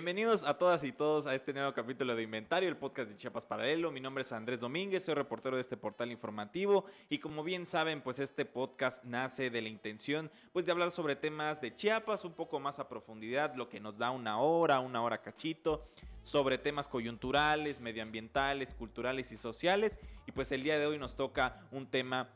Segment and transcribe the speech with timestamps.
[0.00, 3.44] Bienvenidos a todas y todos a este nuevo capítulo de Inventario, el podcast de Chiapas
[3.44, 3.92] Paralelo.
[3.92, 8.00] Mi nombre es Andrés Domínguez, soy reportero de este portal informativo y como bien saben,
[8.00, 12.32] pues este podcast nace de la intención pues de hablar sobre temas de Chiapas un
[12.32, 15.86] poco más a profundidad, lo que nos da una hora, una hora cachito,
[16.22, 20.00] sobre temas coyunturales, medioambientales, culturales y sociales.
[20.26, 22.30] Y pues el día de hoy nos toca un tema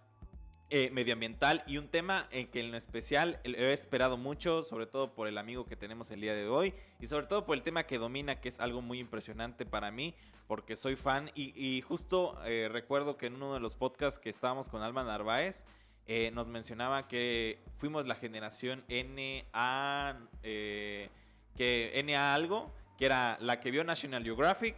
[0.70, 5.14] eh, medioambiental y un tema en que en lo especial he esperado mucho, sobre todo
[5.14, 7.84] por el amigo que tenemos el día de hoy y sobre todo por el tema
[7.84, 10.14] que domina, que es algo muy impresionante para mí,
[10.46, 14.68] porque soy fan y, justo eh, recuerdo que en uno de los podcasts que estábamos
[14.68, 15.64] con Alma Narváez,
[16.06, 23.70] eh, nos mencionaba que fuimos la generación NA, que NA algo, que era la que
[23.70, 24.76] vio National Geographic,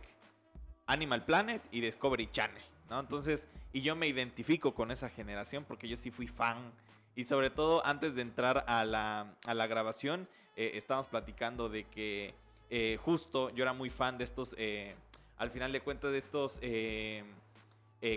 [0.87, 2.76] Animal Planet y Discovery Channel.
[2.89, 3.01] ¿No?
[3.01, 6.73] Entonces, y yo me identifico con esa generación porque yo sí fui fan.
[7.15, 11.85] Y sobre todo, antes de entrar a la, a la grabación, eh, estábamos platicando de
[11.85, 12.35] que
[12.71, 14.95] eh, justo yo era muy fan de estos, eh,
[15.37, 16.61] al final de cuentas, de estos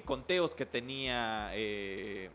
[0.05, 1.51] conteos que tenía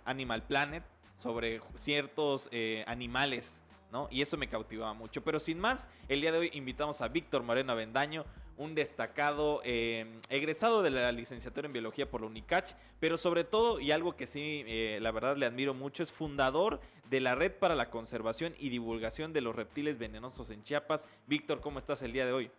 [0.04, 0.82] Animal Planet
[1.14, 2.50] sobre ciertos
[2.86, 3.62] animales
[3.94, 4.08] ¿no?
[4.10, 5.22] Y eso me cautivaba mucho.
[5.22, 8.24] Pero sin más, el día de hoy invitamos a Víctor Moreno Avendaño,
[8.56, 13.80] un destacado eh, egresado de la licenciatura en biología por la UNICACH, pero sobre todo,
[13.80, 17.52] y algo que sí, eh, la verdad le admiro mucho, es fundador de la Red
[17.52, 21.08] para la Conservación y Divulgación de los Reptiles Venenosos en Chiapas.
[21.26, 22.50] Víctor, ¿cómo estás el día de hoy?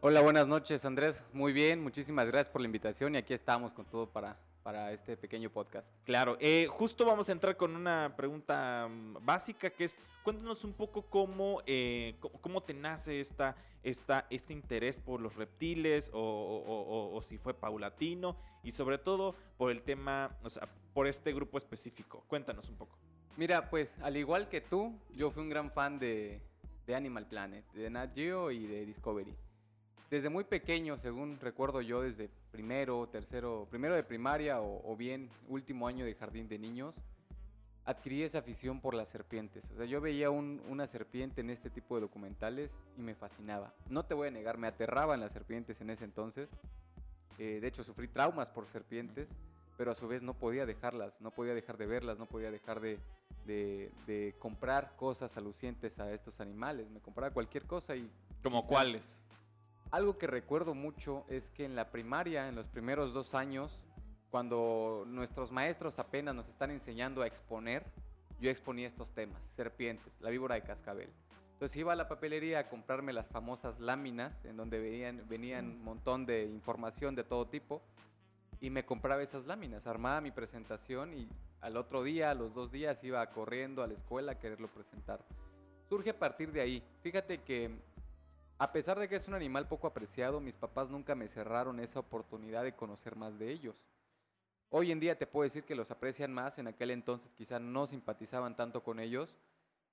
[0.00, 1.24] Hola, buenas noches Andrés.
[1.32, 4.36] Muy bien, muchísimas gracias por la invitación y aquí estamos con todo para
[4.68, 5.88] para este pequeño podcast.
[6.04, 10.74] Claro, eh, justo vamos a entrar con una pregunta mm, básica que es, cuéntanos un
[10.74, 17.38] poco cómo, eh, cómo te nace esta, esta, este interés por los reptiles o, si
[17.38, 22.22] fue paulatino y sobre todo por el tema, o sea, por este grupo específico.
[22.28, 22.98] Cuéntanos un poco.
[23.38, 26.42] Mira, pues al igual que tú, yo fui un gran fan de,
[26.86, 29.34] de Animal Planet, de Nat Geo y de Discovery
[30.10, 35.86] desde muy pequeño, según recuerdo yo, desde primero, tercero, primero de primaria o, bien último
[35.86, 36.94] año de jardín de niños,
[37.84, 39.64] adquirí esa afición por las serpientes.
[39.72, 43.74] O sea, yo veía una serpiente en este tipo de documentales y me fascinaba.
[43.88, 46.48] No te voy a negar, me aterraban las serpientes en ese entonces.
[47.38, 49.28] Eh, de hecho, sufrí traumas por serpientes,
[49.76, 52.80] pero a su vez no podía dejarlas, no podía dejar de verlas, no podía dejar
[52.80, 52.98] de,
[53.46, 56.90] de comprar cosas alucientes a estos animales.
[56.90, 58.10] Me compraba cualquier cosa y...
[58.42, 59.22] ¿Como cuáles?
[59.90, 63.80] Algo que recuerdo mucho es que en la primaria, en los primeros dos años,
[64.30, 67.86] cuando nuestros maestros apenas nos están enseñando a exponer,
[68.38, 71.08] yo exponía estos temas, serpientes, la víbora de cascabel.
[71.54, 75.82] Entonces iba a la papelería a comprarme las famosas láminas, en donde venían, venían un
[75.82, 77.82] montón de información de todo tipo,
[78.60, 81.28] y me compraba esas láminas, armaba mi presentación y
[81.60, 85.24] al otro día, a los dos días, iba corriendo a la escuela a quererlo presentar.
[85.88, 86.82] Surge a partir de ahí.
[87.00, 87.70] Fíjate que
[88.58, 92.00] a pesar de que es un animal poco apreciado, mis papás nunca me cerraron esa
[92.00, 93.76] oportunidad de conocer más de ellos.
[94.70, 97.86] Hoy en día te puedo decir que los aprecian más, en aquel entonces quizá no
[97.86, 99.34] simpatizaban tanto con ellos,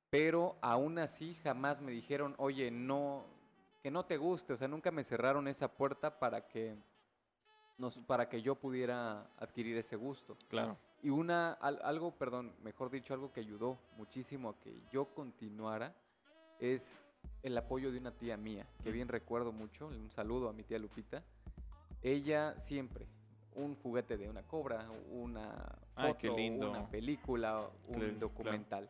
[0.10, 3.26] pero aún así jamás me dijeron, oye, no,
[3.84, 6.76] que no te guste, o sea, nunca me cerraron esa puerta para que,
[8.08, 10.38] para que yo pudiera adquirir ese gusto.
[10.50, 10.76] Claro.
[11.04, 15.94] Y una, algo, perdón, mejor dicho, algo que ayudó muchísimo a que yo continuara
[16.60, 17.05] es
[17.44, 20.80] el apoyo de una tía mía, que bien recuerdo mucho, un saludo a mi tía
[20.80, 21.24] Lupita.
[22.02, 23.08] Ella siempre,
[23.54, 28.90] un juguete de una cobra, una foto, una película, un documental.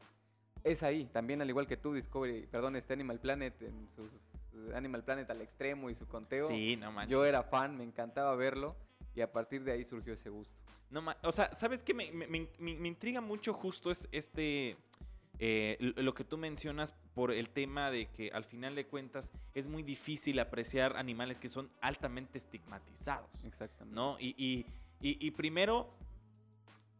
[0.64, 4.10] Es ahí, también al igual que tú, Discovery, perdón, este Animal Planet en sus
[4.74, 6.48] Animal Planet al extremo y su conteo.
[6.48, 7.12] Sí, no manches.
[7.12, 8.76] Yo era fan, me encantaba verlo
[9.14, 10.56] y a partir de ahí surgió ese gusto.
[10.90, 11.94] No, o sea, ¿sabes qué?
[11.94, 14.78] Me, me, intriga mucho justo es este
[15.40, 19.68] eh, lo que tú mencionas por el tema de que al final de cuentas es
[19.68, 23.30] muy difícil apreciar animales que son altamente estigmatizados.
[23.44, 23.96] Exactamente.
[23.96, 24.18] ¿no?
[24.20, 24.66] Y,
[25.02, 25.94] y, primero,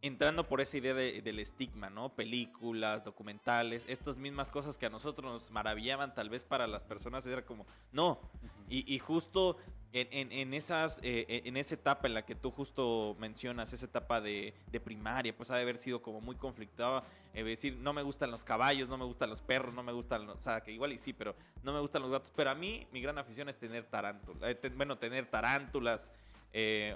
[0.08, 2.10] entrando por esa idea del estigma, ¿no?
[2.10, 7.26] Películas, documentales, estas mismas cosas que a nosotros nos maravillaban, tal vez para las personas
[7.26, 8.20] era como, no.
[8.70, 9.58] y, justo
[9.98, 14.54] en, esas, eh, en esa etapa en la que tú justo mencionas, esa etapa de,
[14.84, 17.04] primaria, pues ha de haber sido como muy conflictada.
[17.34, 20.30] Eh, decir, no me gustan los caballos, no me gustan los perros, no me gustan,
[20.30, 22.32] o sea, que igual y sí, pero no me gustan los gatos.
[22.36, 26.12] Pero a mí, mi gran afición es tener tarántulas, eh, bueno, tener tarántulas,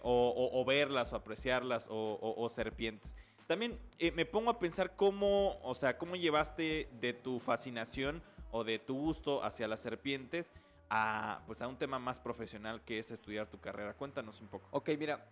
[0.03, 3.15] o, verlas, o apreciarlas, o, serpientes.
[3.47, 3.79] También
[4.15, 8.21] me pongo a pensar cómo, o sea, cómo llevaste de tu fascinación
[8.51, 10.51] o de tu gusto hacia las serpientes
[10.89, 13.93] a, pues a un tema más profesional que es estudiar tu carrera.
[13.93, 14.67] Cuéntanos un poco.
[14.71, 15.25] Ok, mira,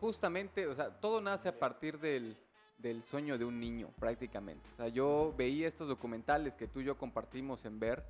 [0.00, 2.36] justamente, o sea, todo nace a partir del,
[2.78, 4.68] del sueño de un niño, prácticamente.
[4.74, 8.04] O sea, yo veía estos documentales que tú y yo compartimos en Ver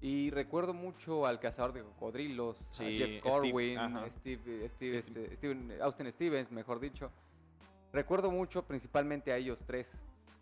[0.00, 3.78] Y recuerdo mucho al cazador de cocodrilos, a Sí, Jeff Steve, Corwin.
[4.10, 4.94] Steve, Steve, Steve.
[4.96, 7.10] este, Steven- Austin Stevens, mejor dicho.
[7.92, 9.90] Recuerdo mucho principalmente a ellos tres.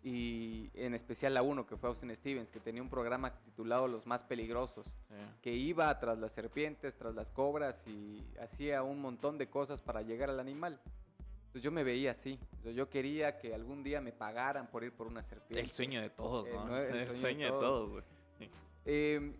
[0.03, 4.05] Y en especial a uno que fue Austin Stevens, que tenía un programa titulado Los
[4.05, 5.15] más peligrosos Sí.
[5.41, 10.03] que iba tras las serpientes, tras las cobras y hacía un montón de cosas para
[10.03, 10.79] llegar al animal.
[11.47, 12.39] Entonces yo me veía así.
[12.75, 15.59] Yo quería que algún día me pagaran por ir por una serpiente.
[15.61, 16.77] El sueño de todos, El ¿no?
[16.77, 17.89] el el sueño sueño, de todos.
[17.89, 18.03] güey.
[18.85, 19.35] Eh,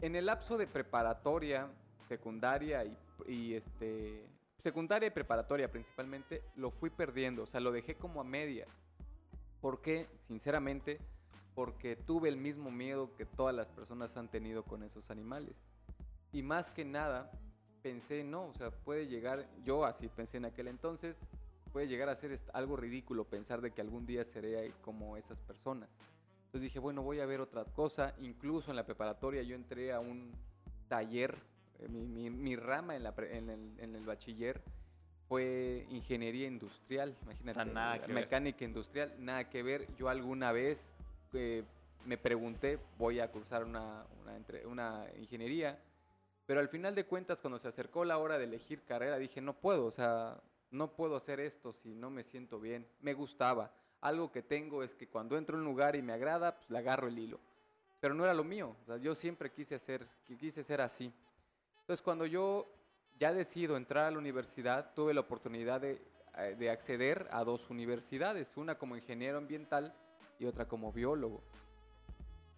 [0.00, 1.68] en el lapso de preparatoria,
[2.08, 2.96] secundaria y,
[3.26, 8.24] y, este secundaria y preparatoria principalmente, lo fui perdiendo, o sea, lo dejé como a
[8.24, 8.68] medias.
[9.60, 10.08] ¿Por qué?
[10.26, 10.98] Sinceramente,
[11.54, 15.54] porque tuve el mismo miedo que todas las personas han tenido con esos animales.
[16.32, 17.30] Y más que nada,
[17.82, 21.16] pensé, no, o sea, puede llegar, yo así pensé en aquel entonces,
[21.72, 25.90] puede llegar a ser algo ridículo pensar de que algún día seré como esas personas.
[26.54, 28.14] Entonces dije, bueno, voy a ver otra cosa.
[28.20, 30.30] Incluso en la preparatoria yo entré a un
[30.86, 31.36] taller.
[31.80, 34.62] eh, Mi, mi- mi rama en, la en el, en el bachiller
[35.28, 37.16] fue ingeniería industrial.
[37.24, 38.08] Imagínate, nada ver.
[38.10, 39.88] mecánica industrial, nada que ver.
[39.96, 40.86] Yo alguna vez
[41.32, 41.64] eh,
[42.06, 44.06] me pregunté, voy a cursar una,
[44.68, 45.76] una ingeniería.
[46.46, 49.54] Pero al final de cuentas, cuando se acercó la hora de elegir carrera, dije, no
[49.54, 50.40] puedo, o sea,
[50.70, 52.86] no puedo hacer esto si no me siento bien.
[53.00, 53.72] Me gustaba.
[54.04, 56.76] Algo que tengo es que cuando entro a un lugar y me agrada, pues le
[56.76, 57.40] agarro el hilo.
[58.00, 58.76] Pero no era lo mío.
[59.00, 61.10] Yo siempre quise hacer, qui- quise ser así.
[61.80, 62.66] Entonces, cuando yo
[63.18, 66.02] ya decido entrar a la universidad, tuve la oportunidad de,
[66.36, 69.94] eh, de acceder a dos universidades, una como ingeniero ambiental
[70.38, 71.40] y otra como biólogo.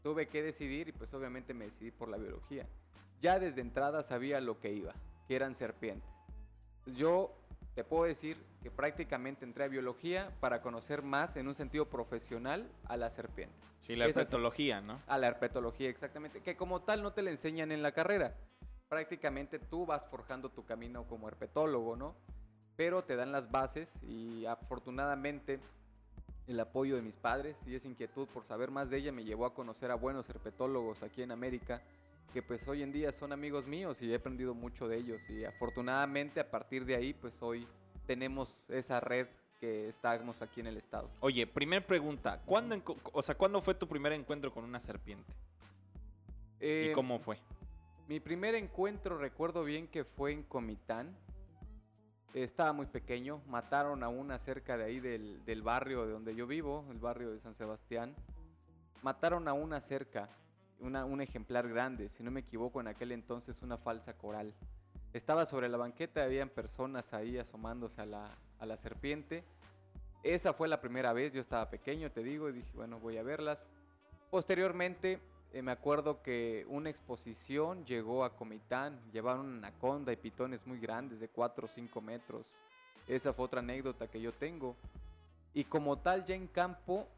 [0.03, 2.67] Tuve que decidir y pues obviamente me decidí por la biología.
[3.21, 4.93] Ya desde entrada sabía lo que iba,
[5.29, 6.11] que eran serpientes.
[6.87, 7.33] Yo
[7.77, 12.67] te puedo decir que prácticamente entré a biología para conocer más en un sentido profesional
[12.87, 13.55] a las serpientes.
[13.81, 14.99] Sí, la herpetología, ¿no?
[15.07, 16.41] A la herpetología, exactamente.
[16.41, 18.35] Que como tal no te la enseñan en la carrera.
[18.89, 22.15] Prácticamente tú vas forjando tu camino como herpetólogo, ¿no?
[22.77, 25.61] Pero te dan las bases y afortunadamente
[26.47, 29.45] el apoyo de mis padres y esa inquietud por saber más de ella me llevó
[29.45, 31.83] a conocer a buenos herpetólogos aquí en América
[32.37, 35.47] que pues hoy en día son amigos míos y he aprendido mucho de ellos y
[35.47, 37.67] afortunadamente a partir de ahí pues hoy
[38.07, 39.27] tenemos esa red
[39.59, 41.09] que estamos aquí en el estado.
[41.21, 42.43] Oye, primer pregunta.
[42.45, 42.79] ¿Cuándo,
[43.15, 45.33] o sea, ¿cuándo fue tu primer encuentro con una serpiente?
[46.61, 47.39] ¿Y Eh, cómo fue?
[48.07, 51.17] Mi primer encuentro recuerdo bien que fue en Comitán.
[52.35, 56.47] Estaba muy pequeño, mataron a una cerca de ahí del, del barrio de donde yo
[56.47, 58.15] vivo, el barrio de San Sebastián.
[59.01, 60.29] Mataron a una cerca,
[60.81, 64.53] un ejemplar grande, si no me equivoco en aquel entonces una falsa coral.
[65.13, 69.45] Estaba sobre la banqueta, habían personas ahí asomándose a la, a la serpiente.
[70.23, 73.23] Esa fue la primera vez, yo estaba pequeño, te digo, y dije, bueno, voy a
[73.23, 73.71] verlas.
[74.31, 75.21] Posteriormente,
[75.53, 80.79] eh, me acuerdo que una exposición llegó a Comitán, llevaron una anaconda y pitones muy
[80.79, 82.53] grandes de 4 o 5 metros.
[83.09, 84.77] Esa fue otra anécdota que yo tengo.
[85.55, 87.09] Y como tal, ya en campo,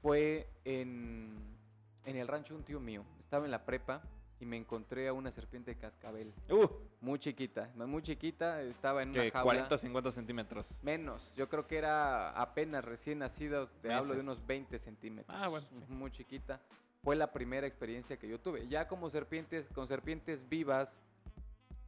[0.00, 1.57] fue en,
[2.04, 3.04] en el rancho un tío mío.
[3.20, 4.02] Estaba en la prepa
[4.40, 6.66] y me encontré a una serpiente de cascabel, Uh,
[7.00, 9.42] muy chiquita, muy chiquita, estaba en una jaula.
[9.42, 10.78] 40, 50 centímetros.
[10.82, 15.38] Menos, yo creo que era apenas recién nacidos, te hablo de unos 20 centímetros.
[15.38, 15.84] Ah, bueno, sí.
[15.88, 16.60] Muy chiquita.
[17.02, 18.66] Fue la primera experiencia que yo tuve.
[18.68, 20.96] Ya como serpientes, con serpientes vivas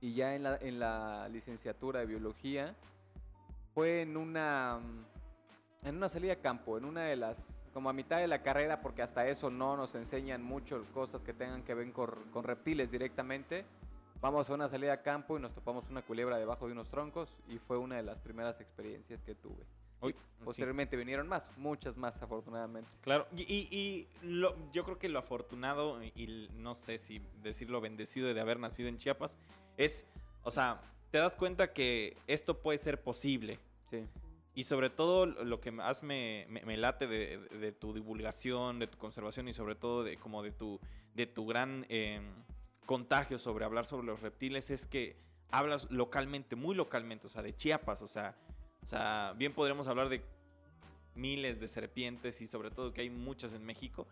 [0.01, 2.75] y ya en la, en la licenciatura de biología,
[3.75, 7.93] fue en una, mm, en una salida a campo, en una de las, como a
[7.93, 11.75] mitad de la carrera, porque hasta eso no nos enseñan mucho cosas que tengan que
[11.75, 13.65] ver con, con reptiles directamente.
[14.21, 17.29] Vamos a una salida a campo y nos topamos una culebra debajo de unos troncos
[17.49, 19.65] y fue una de las primeras experiencias que tuve.
[20.03, 20.15] Sí.
[20.47, 22.91] posteriormente vinieron más, muchas más afortunadamente.
[23.03, 27.21] Claro, y, y- y lo- yo creo que lo afortunado y, y no sé si
[27.43, 29.37] decirlo bendecido de haber nacido en Chiapas
[29.77, 30.05] es,
[30.43, 33.59] o sea, te das cuenta que esto puede ser posible.
[33.91, 34.07] Sí.
[34.55, 38.89] Y sobre todo lo que más me, me- me late de, de tu divulgación, de
[38.89, 40.81] tu conservación y sobre todo de como de tu,
[41.15, 42.21] de tu gran eh,
[42.85, 45.17] contagio sobre hablar sobre los reptiles es que
[45.51, 48.37] hablas localmente, muy localmente, o sea, de Chiapas, o sea,
[48.83, 50.23] o sea, bien podremos hablar de
[51.15, 54.07] miles de serpientes y sobre todo que hay muchas en México,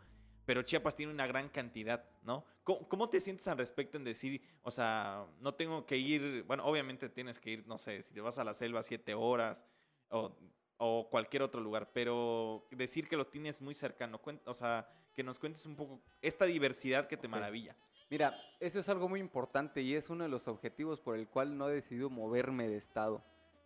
[0.46, 2.44] pero Chiapas tiene una gran cantidad, ¿no?
[2.64, 6.64] ¿Cómo, cómo te sientes al respecto en decir, o sea, no tengo que ir, bueno,
[6.64, 9.64] obviamente tienes que ir, no sé, si te vas a la selva siete horas
[10.10, 10.32] o,
[10.78, 15.22] o cualquier otro lugar, pero decir que lo tienes muy cercano, cuen- o sea, que
[15.22, 17.74] nos cuentes un poco esta diversidad que te maravilla.
[18.10, 21.58] Mira, eso es algo muy importante y es uno de los objetivos por el cual
[21.58, 23.22] no he decidido moverme de estado.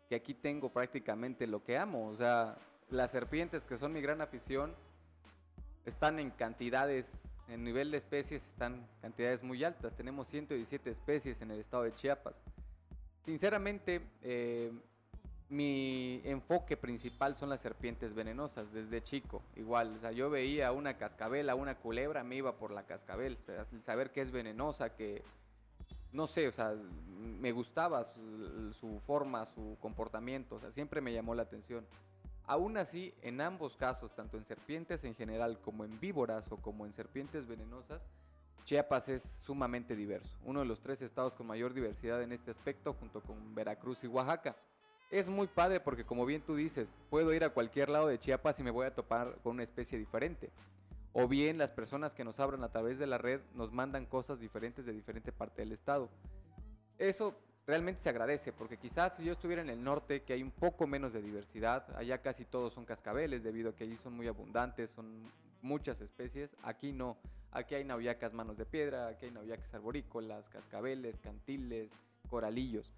[0.08, 2.08] Que aquí tengo prácticamente lo que amo.
[2.08, 2.56] O sea,
[2.90, 4.74] las serpientes, que son mi gran afición,
[5.86, 7.06] están en cantidades
[7.48, 9.94] En nivel de especies están cantidades muy altas.
[9.96, 12.34] Tenemos 117 especies en el estado de Chiapas.
[13.24, 14.72] Sinceramente, eh,
[15.52, 19.42] mi enfoque principal son las serpientes venenosas desde chico.
[19.54, 23.36] Igual, o sea, yo veía una cascabel, una culebra, me iba por la cascabel.
[23.42, 25.22] O sea, saber que es venenosa, que
[26.10, 26.74] no sé, o sea,
[27.18, 31.86] me gustaba su, su, forma, su comportamiento, o sea, siempre me llamó la atención.
[32.46, 36.86] Aún así, en ambos casos, tanto en serpientes en general como en víboras o como
[36.86, 38.00] en serpientes venenosas,
[38.64, 42.94] Chiapas es sumamente diverso, uno de los tres estados con mayor diversidad en este aspecto
[42.94, 44.56] junto con Veracruz y Oaxaca.
[45.12, 48.58] Es muy padre porque como bien tú dices, puedo ir a cualquier lado de Chiapas
[48.58, 50.48] y me voy a topar con una especie diferente.
[51.12, 54.40] O bien las personas que nos abran a través de la red nos mandan cosas
[54.40, 56.08] diferentes de diferente parte del estado.
[56.96, 60.50] Eso realmente se agradece, porque quizás si yo estuviera en el norte, que hay un
[60.50, 64.28] poco menos de diversidad, allá casi todos son cascabeles, debido a que allí son muy
[64.28, 67.18] abundantes, son muchas especies, aquí no,
[67.50, 71.90] aquí hay nauyacas manos de piedra, aquí hay nauyacas arborícolas, cascabeles, cantiles,
[72.30, 72.94] coralillos.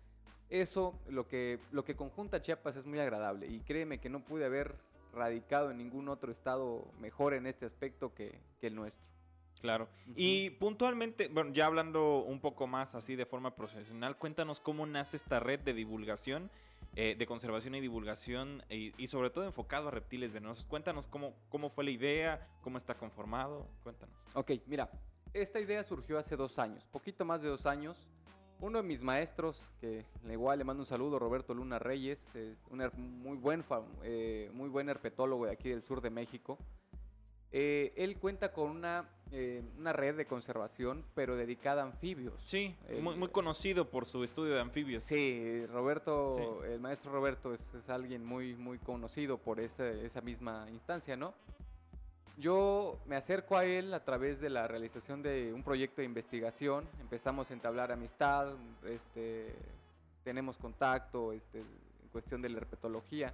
[0.51, 4.45] Eso, lo que, lo que conjunta Chiapas es muy agradable y créeme que no pude
[4.45, 4.77] haber
[5.13, 9.05] radicado en ningún otro estado mejor en este aspecto que, que el nuestro.
[9.61, 9.89] Claro.
[10.15, 15.17] Y puntualmente, bueno, ya hablando un poco más así de forma profesional, cuéntanos cómo nace
[15.17, 16.51] esta red de divulgación,
[16.97, 20.65] eh, de conservación y divulgación, y, y, sobre todo enfocado a reptiles venenosos.
[20.65, 24.15] Cuéntanos cómo, cómo fue la idea, cómo está conformado, cuéntanos.
[24.35, 24.91] Ok, mira,
[25.33, 27.97] esta idea surgió hace dos años, poquito más de dos años.
[28.61, 33.23] Uno de mis maestros, que igual le mando un saludo, Roberto Luna Reyes, es un
[33.23, 33.65] muy buen,
[34.03, 36.59] eh, muy buen herpetólogo de aquí del sur de México.
[37.53, 42.35] Eh, él cuenta con una, eh, una, red de conservación, pero dedicada a anfibios.
[42.45, 45.05] Sí, muy, muy, conocido por su estudio de anfibios.
[45.05, 46.43] Sí, Roberto, sí.
[46.69, 51.33] el maestro Roberto es, es, alguien muy, muy conocido por esa, esa misma instancia, ¿no?
[52.37, 56.85] Yo me acerco a él a través de la realización de un proyecto de investigación.
[57.01, 58.49] Empezamos a entablar amistad,
[58.85, 59.55] este,
[60.25, 63.33] tenemos contacto este, en cuestión de la herpetología.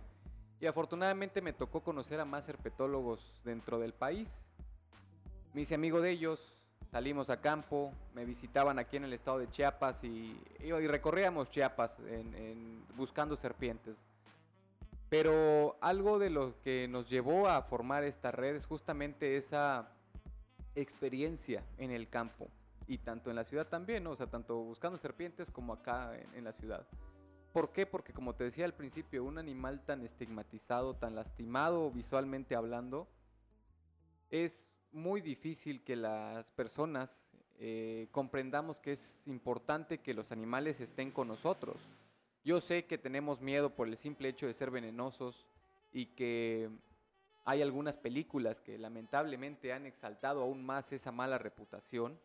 [0.60, 4.28] Y afortunadamente me tocó conocer a más herpetólogos dentro del país.
[5.54, 6.52] Me hice amigo de ellos,
[6.90, 11.92] salimos a campo, me visitaban aquí en el estado de Chiapas y, y recorríamos Chiapas
[12.96, 14.04] buscando serpientes.
[15.10, 19.92] Pero algo de lo que nos llevó a formar esta red es justamente esa
[20.74, 22.48] experiencia en el campo
[22.86, 26.44] y tanto en la ciudad también, o sea, tanto buscando serpientes como acá en, en
[26.44, 26.86] la ciudad.
[27.52, 27.84] ¿Por qué?
[27.84, 33.08] Porque como te decía al principio, un animal tan estigmatizado, tan lastimado visualmente hablando,
[34.30, 37.10] es muy difícil que las personas
[37.58, 41.76] eh, comprendamos que es importante que los animales estén con nosotros.
[42.42, 45.46] Yo sé que tenemos miedo por el simple hecho de ser venenosos
[45.92, 46.70] y que
[47.44, 52.18] hay algunas películas que lamentablemente han exaltado aún más esa mala reputación.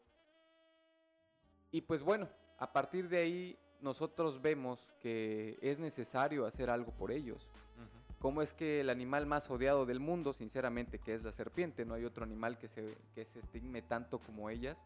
[1.72, 7.12] Y pues bueno, a partir de ahí nosotros vemos que es necesario hacer algo por
[7.12, 7.50] ellos.
[7.78, 8.18] Uh -huh.
[8.20, 11.94] ¿Cómo es que el animal más odiado del mundo, sinceramente, que es la serpiente, no
[11.94, 14.78] hay otro animal que se, que se estigme tanto como ellas,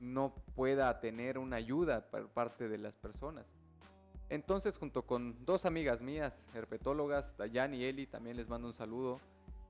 [0.00, 3.46] no pueda tener una ayuda por parte de las personas?
[4.28, 9.20] Entonces, junto con dos amigas mías, herpetólogas, Dayan y Eli, también les mando un saludo,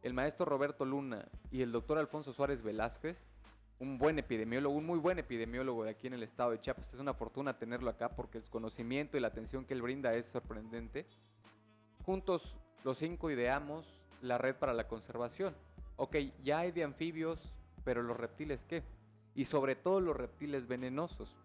[0.02, 3.16] el maestro Roberto Luna y el doctor Alfonso Suárez Velázquez,
[3.78, 6.92] un buen epidemiólogo, un muy buen epidemiólogo de aquí en el estado de Chiapas.
[6.92, 10.26] Es una fortuna tenerlo acá porque el conocimiento y la atención que él brinda es
[10.26, 11.06] sorprendente.
[12.04, 13.86] Juntos los cinco ideamos
[14.20, 15.54] la red para la conservación.
[15.96, 17.52] Ok, ya hay de anfibios,
[17.84, 18.82] pero los reptiles qué?
[19.34, 21.36] Y sobre todo los reptiles venenosos.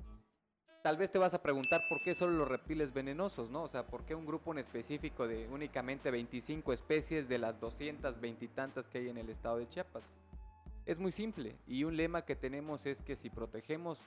[0.88, 3.64] Tal vez te vas a preguntar por qué solo los reptiles venenosos, ¿no?
[3.64, 8.46] O sea, ¿por qué un grupo en específico de únicamente 25 especies de las 220
[8.46, 10.06] y tantas que hay en el estado de Chiapas?
[10.86, 14.00] Es muy simple y un lema que tenemos es que si protegemos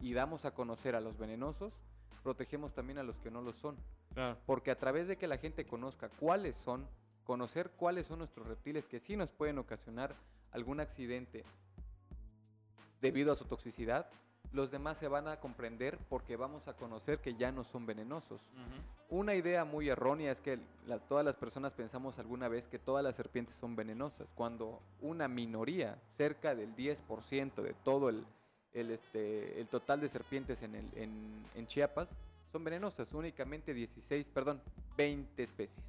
[0.00, 1.74] y damos a conocer a los venenosos,
[2.22, 3.76] protegemos también a los que no lo son.
[4.14, 4.38] Claro.
[4.46, 6.88] Porque a través de que la gente conozca cuáles son,
[7.24, 10.16] conocer cuáles son nuestros reptiles que sí nos pueden ocasionar
[10.50, 11.44] algún accidente
[13.02, 14.08] debido a su toxicidad,
[14.52, 18.40] los demás se van a comprender porque vamos a conocer que ya no son venenosos.
[18.54, 19.18] Uh -huh.
[19.18, 23.02] Una idea muy errónea es que la, todas las personas pensamos alguna vez que todas
[23.02, 28.24] las serpientes son venenosas, cuando una minoría, cerca del 10% de todo el,
[28.74, 32.08] el, este, el total de serpientes en, el, en, en Chiapas,
[32.50, 34.60] son venenosas, únicamente 16, perdón,
[34.96, 35.84] 20 especies.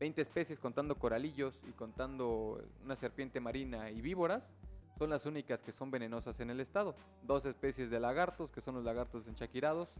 [0.00, 4.50] 20 especies contando coralillos y contando una serpiente marina y víboras,
[4.98, 6.94] son las únicas que son venenosas en el estado.
[7.22, 9.94] Dos especies de lagartos, que son los lagartos enchaquirados,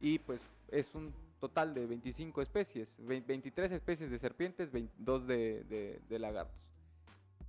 [0.00, 6.64] y pues es un total de 25 especies, 23 especies de serpientes, 22 de, lagartos.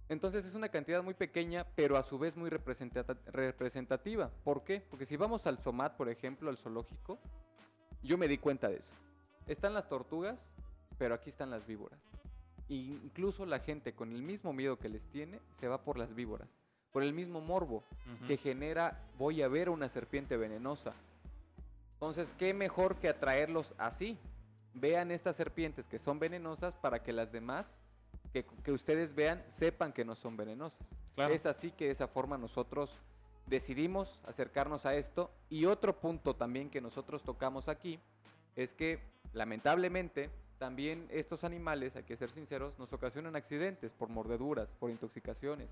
[0.08, 4.32] Entonces es una cantidad muy pequeña, pero a su vez muy representativa.
[4.44, 4.82] ¿Por qué?
[4.90, 7.20] Porque si vamos al SOMAT, por ejemplo, al zoológico,
[8.02, 8.94] yo me di cuenta de eso.
[9.46, 10.40] Están las tortugas,
[10.98, 12.00] pero aquí están las víboras.
[12.68, 16.14] Y incluso la gente con el mismo miedo que les tiene se va por las
[16.16, 16.50] víboras,
[16.92, 17.84] por el mismo morbo
[18.28, 20.94] que genera voy a ver una serpiente venenosa.
[21.94, 24.18] Entonces, ¿qué mejor que atraerlos así?
[24.74, 27.76] Vean estas serpientes que son venenosas para que las demás
[28.32, 30.88] que, que ustedes vean sepan que no son venenosas.
[31.16, 31.34] Claro.
[31.34, 32.98] Es así que de esa forma nosotros
[33.48, 35.32] decidimos acercarnos a esto.
[35.50, 38.00] Y otro punto también que nosotros tocamos aquí
[38.56, 39.00] es que
[39.34, 40.30] lamentablemente
[40.60, 45.70] también estos animales, hay que ser sinceros, nos ocasionan accidentes por mordeduras, por intoxicaciones.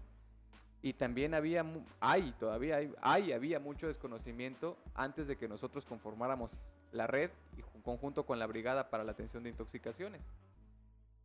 [0.81, 1.65] Y también había,
[1.99, 6.55] hay, todavía hay, hay, había mucho desconocimiento antes de que nosotros conformáramos
[6.91, 10.21] la red y ju- conjunto con la Brigada para la Atención de Intoxicaciones.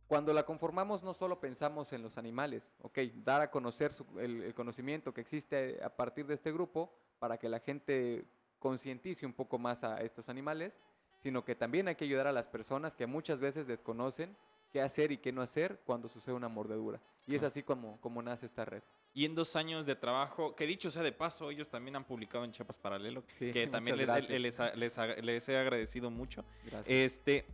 [0.07, 4.43] Cuando la conformamos no solo pensamos en los animales, ok, dar a conocer su- el,
[4.43, 8.25] el conocimiento que existe a partir de este grupo para que la gente
[8.59, 10.79] concientice un poco más a estos animales,
[11.21, 14.35] sino que también hay que ayudar a las personas que muchas veces desconocen
[14.71, 16.99] qué hacer y qué no hacer cuando sucede una mordedura.
[17.27, 18.83] Y es así como, como nace esta red.
[19.13, 22.43] Y en dos años de trabajo, que dicho sea de paso, ellos también han publicado
[22.45, 26.43] en Chiapas Paralelo, Sí, que también les, he agradecido mucho.
[26.65, 26.87] Gracias.
[26.87, 27.45] Este,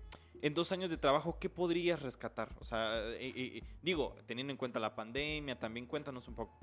[0.41, 2.49] en dos años de trabajo, ¿qué podrías rescatar?
[2.59, 6.57] O sea, eh, eh, eh, digo, teniendo en cuenta la pandemia, también cuéntanos un poco.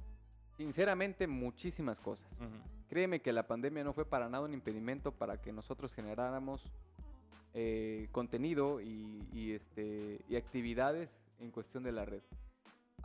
[0.57, 2.27] Sinceramente, muchísimas cosas.
[2.89, 6.63] Créeme que la pandemia no fue para nada un impedimento para que nosotros generáramos
[7.53, 11.11] eh, contenido y, y, este, y actividades
[11.41, 12.23] en cuestión de la red.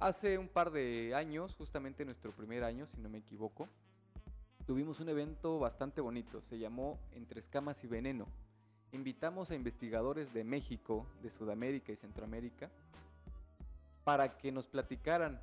[0.01, 3.67] Hace un par de años, justamente nuestro primer año, si no me equivoco,
[4.65, 6.41] tuvimos un evento bastante bonito.
[6.41, 8.25] Se llamó Entre Escamas y Veneno.
[8.93, 12.71] Invitamos a investigadores de México, de Sudamérica y Centroamérica
[14.03, 15.39] para que nos platicaran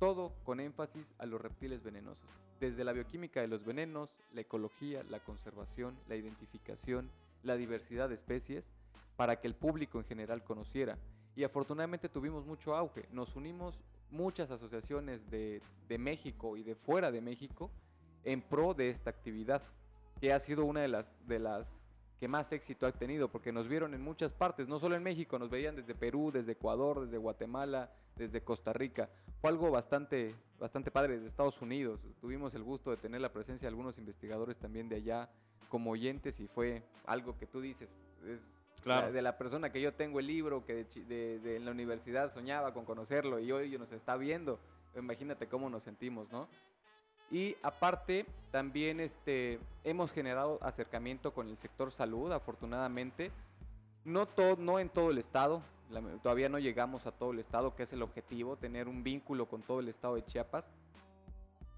[0.00, 2.28] todo con énfasis a los reptiles venenosos.
[2.58, 7.08] Desde la bioquímica de los venenos, la ecología, la conservación, la identificación,
[7.44, 8.64] la diversidad de especies,
[9.14, 10.98] para que el público en general conociera.
[11.36, 13.06] Y afortunadamente tuvimos mucho auge.
[13.12, 13.78] Nos unimos
[14.12, 17.70] muchas asociaciones de, de México y de fuera de México
[18.24, 19.62] en pro de esta actividad,
[20.20, 21.66] que ha sido una de las, de las
[22.20, 25.40] que más éxito ha tenido, porque nos vieron en muchas partes, no solo en México,
[25.40, 29.08] nos veían desde Perú, desde Ecuador, desde Guatemala, desde Costa Rica.
[29.40, 32.00] Fue algo bastante, bastante padre desde Estados Unidos.
[32.20, 35.28] Tuvimos el gusto de tener la presencia de algunos investigadores también de allá
[35.68, 37.88] como oyentes y fue algo que tú dices,
[38.24, 38.40] es
[38.82, 39.06] Claro.
[39.06, 41.70] la- de la persona que yo tengo el libro, que de, de- de en la
[41.70, 44.58] universidad soñaba con conocerlo y hoy nos está viendo.
[44.96, 46.48] Imagínate cómo nos sentimos, ¿no?
[47.30, 53.30] Y aparte, también este, hemos generado acercamiento con el sector salud, afortunadamente.
[54.04, 57.74] No, to- no en todo el estado, la- todavía no llegamos a todo el estado,
[57.74, 60.68] que es el objetivo, tener un vínculo con todo el estado de Chiapas.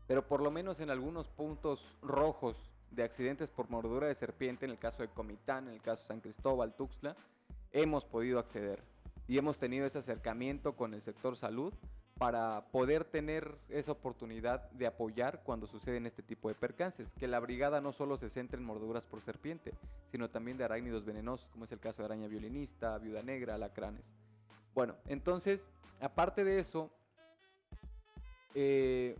[0.09, 2.57] Pero por lo menos en algunos puntos rojos
[2.90, 6.09] de accidentes por mordedura de serpiente, en el caso de Comitán, en el caso de
[6.09, 7.16] San Cristóbal, Tuxtla,
[7.73, 8.83] hemos podido acceder.
[9.27, 11.73] Y hemos tenido ese acercamiento con el sector salud
[12.18, 17.09] para poder tener esa oportunidad de apoyar cuando suceden este tipo de percances.
[17.18, 19.73] Que la brigada no solo se centre en mordeduras por serpiente,
[20.11, 24.12] sino también de arácnidos venenosos, como es el caso de araña violinista, viuda negra, alacranes.
[24.75, 25.68] Bueno, entonces,
[26.01, 26.90] aparte de eso,
[28.55, 29.16] eh,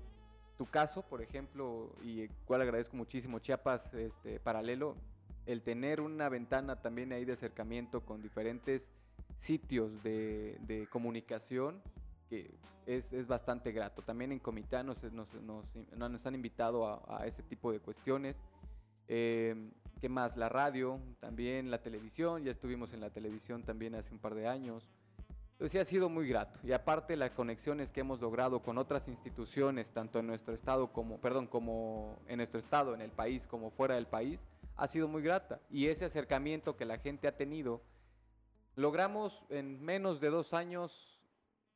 [0.57, 4.97] tu caso, por ejemplo, y cual agradezco muchísimo, Chiapas este, Paralelo,
[5.47, 8.89] el tener una ventana también ahí de acercamiento con diferentes
[9.41, 11.83] sitios de, comunicación,
[12.31, 12.51] que
[12.87, 14.03] es, es bastante grato.
[14.03, 18.37] También en Comitán nos, nos, nos- nos han invitado a, a ese tipo de cuestiones.
[19.09, 20.37] Eh, ¿Qué más?
[20.37, 24.47] La radio, también la televisión, ya estuvimos en la televisión también hace un par de
[24.49, 24.89] años.
[25.65, 26.61] Entonces sí ha sido muy grato.
[26.63, 31.19] Y aparte las conexiones que hemos logrado con otras instituciones, tanto en nuestro estado como,
[31.23, 34.45] perdón, como en nuestro estado, en el país, como fuera del país,
[34.77, 35.63] ha sido muy grata.
[35.71, 37.81] Y ese acercamiento que la gente ha tenido,
[38.77, 41.19] logramos en menos de dos años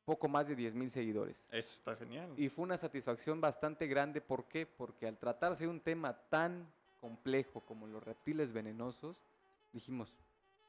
[0.05, 1.43] poco más de 10 mil seguidores.
[1.49, 2.31] Eso está genial.
[2.37, 4.21] Y fue una satisfacción bastante grande.
[4.21, 4.67] ¿Por qué?
[4.67, 6.71] Porque al tratarse de un tema tan
[7.01, 9.25] complejo como los reptiles venenosos,
[9.73, 10.13] dijimos,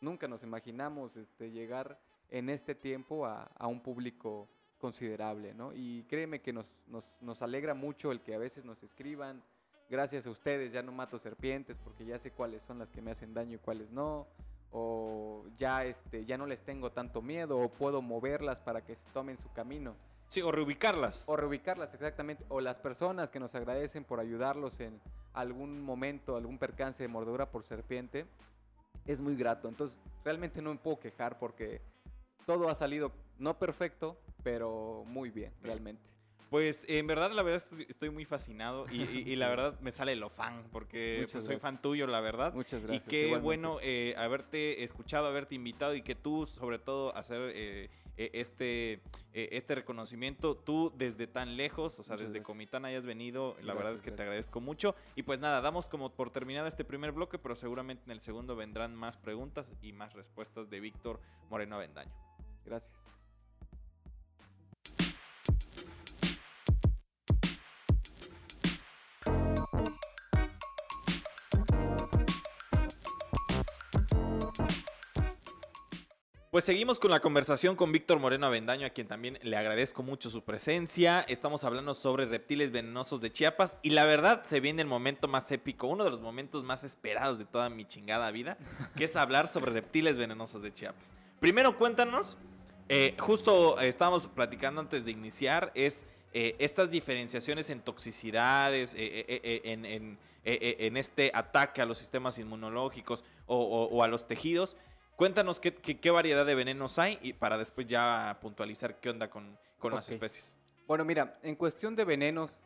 [0.01, 5.73] nunca nos imaginamos este, llegar en este tiempo a, a un público considerable, ¿no?
[5.75, 9.43] Y créeme que nos, nos, nos alegra mucho el que a veces nos escriban,
[9.91, 13.11] gracias a ustedes ya no mato serpientes porque ya sé cuáles son las que me
[13.11, 14.27] hacen daño y cuáles no,
[14.73, 19.05] o ya, este, ya no les tengo tanto miedo, o puedo moverlas para que se
[19.13, 19.95] tomen su camino.
[20.29, 21.25] Sí, o reubicarlas.
[21.27, 22.45] O reubicarlas exactamente.
[22.49, 25.01] O las personas que nos agradecen por ayudarlos en
[25.33, 28.27] algún momento, algún percance de mordedura por serpiente.
[29.07, 29.69] Es muy grato.
[29.69, 31.81] Entonces, realmente no me puedo quejar porque
[32.47, 36.03] todo ha salido no perfecto, pero muy bien, realmente.
[36.51, 40.17] Pues en verdad, la verdad, estoy- muy fascinado y, y- y la verdad me sale
[40.17, 42.53] lo fan, porque pues, soy fan tuyo, la verdad.
[42.55, 43.05] Muchas Y gracias.
[43.09, 43.45] qué igualmente.
[43.45, 48.95] bueno eh, haberte escuchado, haberte invitado y que tú, sobre todo, hacer eh, eh, este,
[49.33, 52.47] eh, este reconocimiento, tú desde tan lejos, o sea, Muchas desde gracias.
[52.47, 54.97] Comitán hayas venido, la verdad es que te agradezco mucho.
[55.15, 58.57] Y pues nada, damos como por terminado este primer bloque, pero seguramente en el segundo
[58.57, 62.13] vendrán más preguntas y más respuestas de Víctor Moreno Avendaño.
[62.71, 63.01] Gracias.
[76.53, 80.31] Pues seguimos con la conversación con Víctor Moreno Avendaño, a quien también le agradezco mucho
[80.31, 81.21] su presencia.
[81.23, 85.51] Estamos hablando sobre reptiles venenosos de Chiapas y la verdad se viene el momento más
[85.53, 88.59] épico, uno de los momentos más esperados de toda mi chingada vida,
[88.97, 91.15] que es hablar sobre reptiles venenosos de Chiapas.
[91.41, 92.37] Primero cuéntanos,
[92.91, 99.63] eh, justo eh, estábamos platicando antes de iniciar, es eh, estas diferenciaciones en toxicidades, eh,
[99.65, 104.77] en, en, en este ataque a los sistemas inmunológicos o, o- o a los tejidos.
[105.17, 109.29] Cuéntanos qué, qué- qué variedad de venenos hay y para después ya puntualizar qué onda
[109.29, 110.55] con, con las especies.
[110.87, 112.57] Bueno, mira, en cuestión de venenos,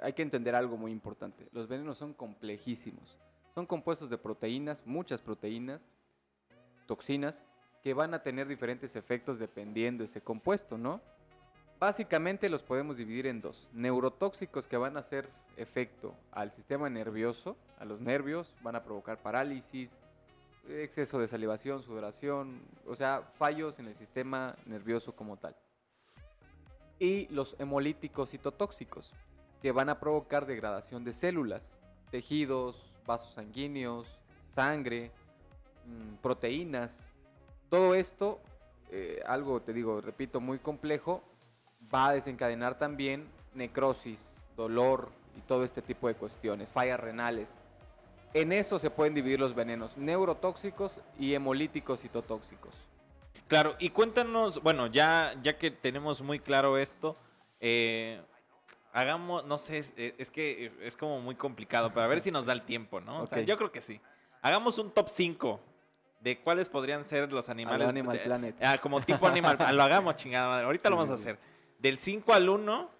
[0.00, 1.48] hay que entender algo muy importante.
[1.52, 3.18] Los venenos son complejísimos.
[3.54, 5.86] Son compuestos de proteínas, muchas proteínas,
[6.86, 7.44] toxinas,
[7.82, 11.00] que van a tener diferentes efectos dependiendo de ese compuesto, ¿no?
[11.78, 13.68] Básicamente los podemos dividir en dos.
[13.72, 19.18] Neurotóxicos que van a hacer efecto al sistema nervioso, a los nervios, van a provocar
[19.18, 19.90] parálisis,
[20.68, 25.54] exceso de salivación, sudoración, o sea, fallos en el sistema nervioso como tal
[26.98, 29.12] y los hemolíticos citotóxicos,
[29.62, 31.76] que van a provocar degradación de células,
[32.10, 34.06] tejidos, vasos sanguíneos,
[34.54, 35.10] sangre,
[35.86, 36.96] mm, proteínas.
[37.70, 38.40] Todo esto,
[38.90, 41.22] eh, algo te digo, repito, muy complejo,
[41.92, 47.54] va a desencadenar también necrosis, dolor y todo este tipo de cuestiones, fallas renales.
[48.34, 52.74] En eso se pueden dividir los venenos, neurotóxicos y hemolíticos citotóxicos.
[53.46, 57.16] Claro, y cuéntanos, bueno, ya, ya que tenemos muy claro esto,
[57.60, 58.20] eh,
[58.92, 62.30] hagamos, no sé, es, es que eh, es como muy complicado, pero a ver si
[62.30, 63.22] nos da el tiempo, ¿no?
[63.22, 64.00] O sea, yo creo que sí.
[64.42, 65.60] Hagamos un top 5
[66.20, 67.88] de cuáles podrían ser los animales.
[67.88, 68.56] Animal de- Planet.
[68.60, 69.56] Ah, como tipo animal.
[69.72, 70.64] lo hagamos, chingada madre.
[70.66, 71.38] Ahorita lo vamos a hacer.
[71.78, 72.90] Del 5 al 1,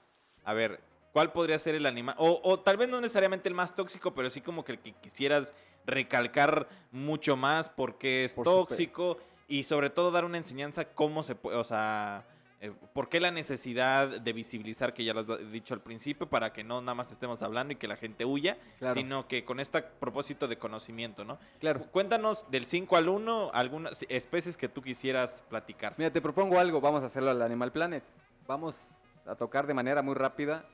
[0.44, 0.80] a ver,
[1.12, 2.14] ¿cuál podría ser el animal?
[2.18, 4.92] O, o tal vez no necesariamente el más tóxico, pero sí como que el que
[4.92, 5.52] quisieras
[5.84, 11.34] recalcar mucho más porque es Por tóxico y sobre todo dar una enseñanza cómo se
[11.34, 12.24] puede, o sea,
[12.60, 16.52] eh, por qué la necesidad de visibilizar, que ya lo has dicho al principio, para
[16.52, 18.94] que no nada más estemos hablando y que la gente huya, Claro.
[18.94, 21.38] sino que con este propósito de conocimiento, ¿no?
[21.60, 21.82] Claro.
[21.92, 25.94] Cuéntanos del 5 al 1 algunas especies que tú quisieras platicar.
[25.98, 28.02] Mira, te propongo algo, vamos a hacerlo al Animal Planet.
[28.48, 28.90] Vamos
[29.24, 30.64] a tocar de manera muy rápida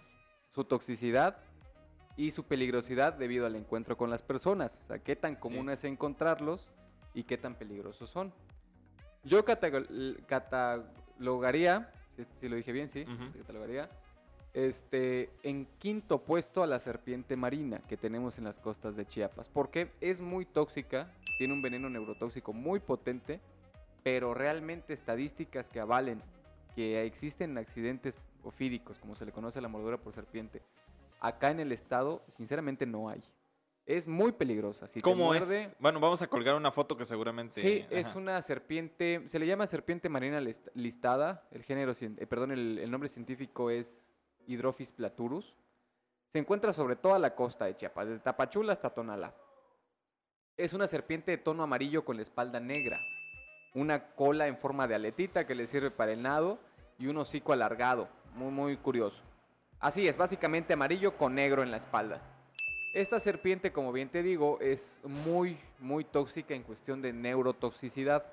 [0.54, 1.36] su toxicidad
[2.16, 4.80] y su peligrosidad debido al encuentro con las personas.
[4.84, 6.70] O sea, qué tan común es encontrarlos
[7.12, 8.32] y qué tan peligrosos son.
[9.24, 9.84] Yo catago-
[11.18, 13.38] l- catalogaría, si, si lo dije bien, sí, Ujú.
[13.38, 13.88] catalogaría,
[14.52, 19.48] este, en quinto puesto a la serpiente marina que tenemos en las costas de Chiapas.
[19.48, 23.40] Porque es muy tóxica, tiene un veneno neurotóxico muy potente,
[24.02, 26.22] pero realmente estadísticas que avalen
[26.74, 30.62] que existen accidentes ofídicos, como se le conoce a la mordedura por serpiente,
[31.20, 33.22] acá en el estado, sinceramente no hay.
[33.86, 34.86] Es muy peligrosa.
[34.86, 35.76] Si te ¿Cómo muerde- es?
[35.78, 37.60] Bueno, vamos a colgar una foto que seguramente...
[37.60, 42.52] Sí, es una serpiente, se le llama serpiente marina list- listada, el género, eh, perdón,
[42.52, 43.98] el, el nombre científico es
[44.46, 45.54] Hydrophis platurus.
[46.32, 49.34] Se encuentra sobre toda la costa de Chiapas, desde Tapachula hasta Tonalá.
[50.56, 52.98] Es una serpiente de tono amarillo con la espalda negra,
[53.74, 56.58] una cola en forma de aletita que le sirve para el nado
[56.98, 59.22] y un hocico alargado, muy muy curioso.
[59.78, 62.22] Así es, básicamente amarillo con negro en la espalda.
[62.94, 68.24] Esta serpiente, como bien te digo, es muy, muy tóxica en cuestión de neurotoxicidad,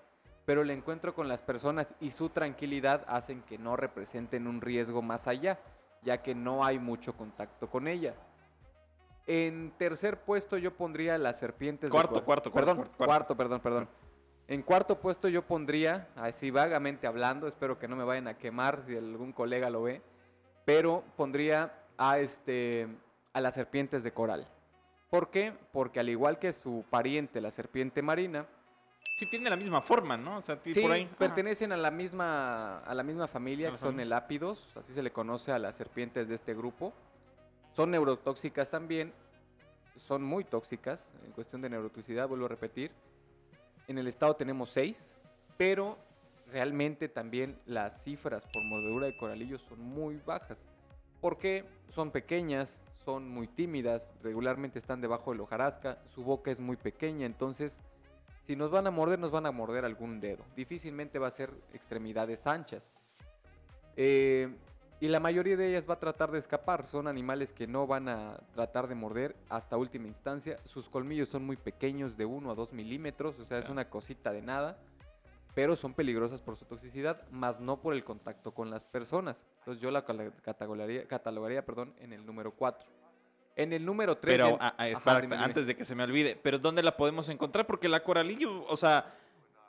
[0.46, 5.02] pero el encuentro con las personas y su tranquilidad hacen que no representen un riesgo
[5.02, 5.60] más allá,
[6.04, 8.14] ya que no hay mucho contacto con ella.
[9.26, 13.10] En tercer puesto yo pondría las serpientes de Cuarto, cuarto, cuarto, perdón, cuarto, cuarto.
[13.10, 13.90] cuarto, perdón, perdón.
[14.48, 18.84] En cuarto puesto yo pondría, así vagamente hablando, espero que no me vayan a quemar
[18.86, 20.04] si algún colega lo ve,
[20.66, 22.88] pero pondría a este
[23.34, 24.48] a las serpientes de coral.
[25.10, 25.54] ¿Por qué?
[25.72, 28.48] Porque al igual que su pariente, la serpiente marina,
[29.18, 30.38] Sí, tiene la misma forma, ¿no?
[30.38, 31.06] O sea, sí, por ahí...
[31.18, 35.52] pertenecen a la misma a la misma familia, que son elápidos, así se le conoce
[35.52, 36.92] a las serpientes de este grupo.
[37.76, 39.14] Son neurotóxicas también,
[39.96, 42.92] son muy tóxicas en cuestión de neurotoxicidad, vuelvo a repetir.
[43.88, 45.12] En el estado tenemos seis,
[45.56, 45.98] pero
[46.52, 50.58] realmente también las cifras por mordedura de coralillos son muy bajas.
[51.20, 56.78] Porque son pequeñas, son muy tímidas, regularmente están debajo del hojarasca, su boca es muy
[56.78, 57.78] pequeña, entonces
[58.48, 60.44] si nos van a morder, nos van a morder algún dedo.
[60.56, 62.90] Difícilmente va a ser extremidades anchas.
[63.96, 64.50] Eh,
[65.00, 66.88] y la mayoría de ellas va a tratar de escapar.
[66.88, 70.58] Son animales que no van a tratar de morder hasta última instancia.
[70.66, 73.72] Sus colmillos son muy pequeños, de 1 a 2 milímetros, o sea, es Sí.
[73.72, 74.78] una cosita de nada.
[75.54, 79.44] Pero son peligrosas por su toxicidad, más no por el contacto con las personas.
[79.60, 80.06] Entonces yo la
[80.44, 82.90] catalogaría, catalogaría perdón, en el número 4.
[83.58, 84.34] En el número 3...
[84.34, 85.12] Pero, a- a- espera,
[85.44, 87.68] antes de que se me olvide, ¿pero dónde la podemos encontrar?
[87.68, 89.14] Porque la coralillo, o sea,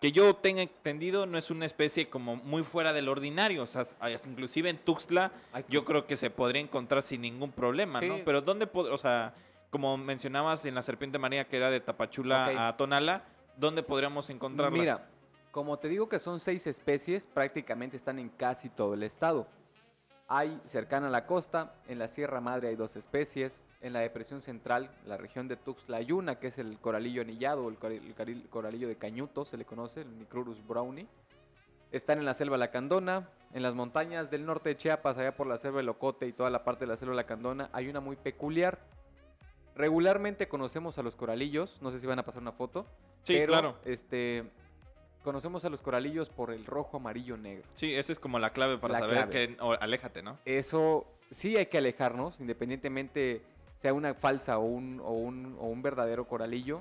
[0.00, 3.64] que yo tenga entendido, no es una especie como muy fuera del ordinario.
[3.64, 5.32] O sea, hay- inclusive en Tuxtla,
[5.68, 8.24] yo creo que se podría encontrar sin ningún problema, ¿no?
[8.24, 9.34] Pero ¿dónde, o sea,
[9.70, 13.24] como mencionabas en la Serpiente María, que era de Tapachula a Tonala,
[13.56, 14.78] ¿dónde podríamos encontrarla?
[14.78, 15.08] Mira,
[15.52, 19.46] como te digo que son seis especies, prácticamente están en casi todo el estado.
[20.26, 24.40] Hay cercana a la costa, en la Sierra Madre hay dos especies, en la depresión
[24.40, 27.76] central, la región de Tuxtla hay una, que es el coralillo anillado, el
[28.18, 31.06] el coralillo de cañuto, se le conoce, el Micrurus brownie.
[31.90, 35.58] Están en la selva lacandona, en las montañas del norte de Chiapas, allá por la
[35.58, 38.78] selva de Locote y toda la parte de la selva lacandona, hay una muy peculiar.
[39.74, 42.86] Regularmente conocemos a los coralillos, no sé si van a pasar una foto.
[43.24, 43.76] Sí, pero, claro.
[43.84, 44.50] Este,
[45.22, 47.64] conocemos a los coralillos por el rojo, amarillo, negro.
[47.74, 49.30] Sí, esa es como la clave para La saber clave.
[49.30, 49.56] que...
[49.60, 50.38] o aléjate, ¿no?
[50.44, 53.42] Eso sí hay que alejarnos, independientemente
[53.80, 56.80] sea una falsa o un, o un, o un verdadero coralillo.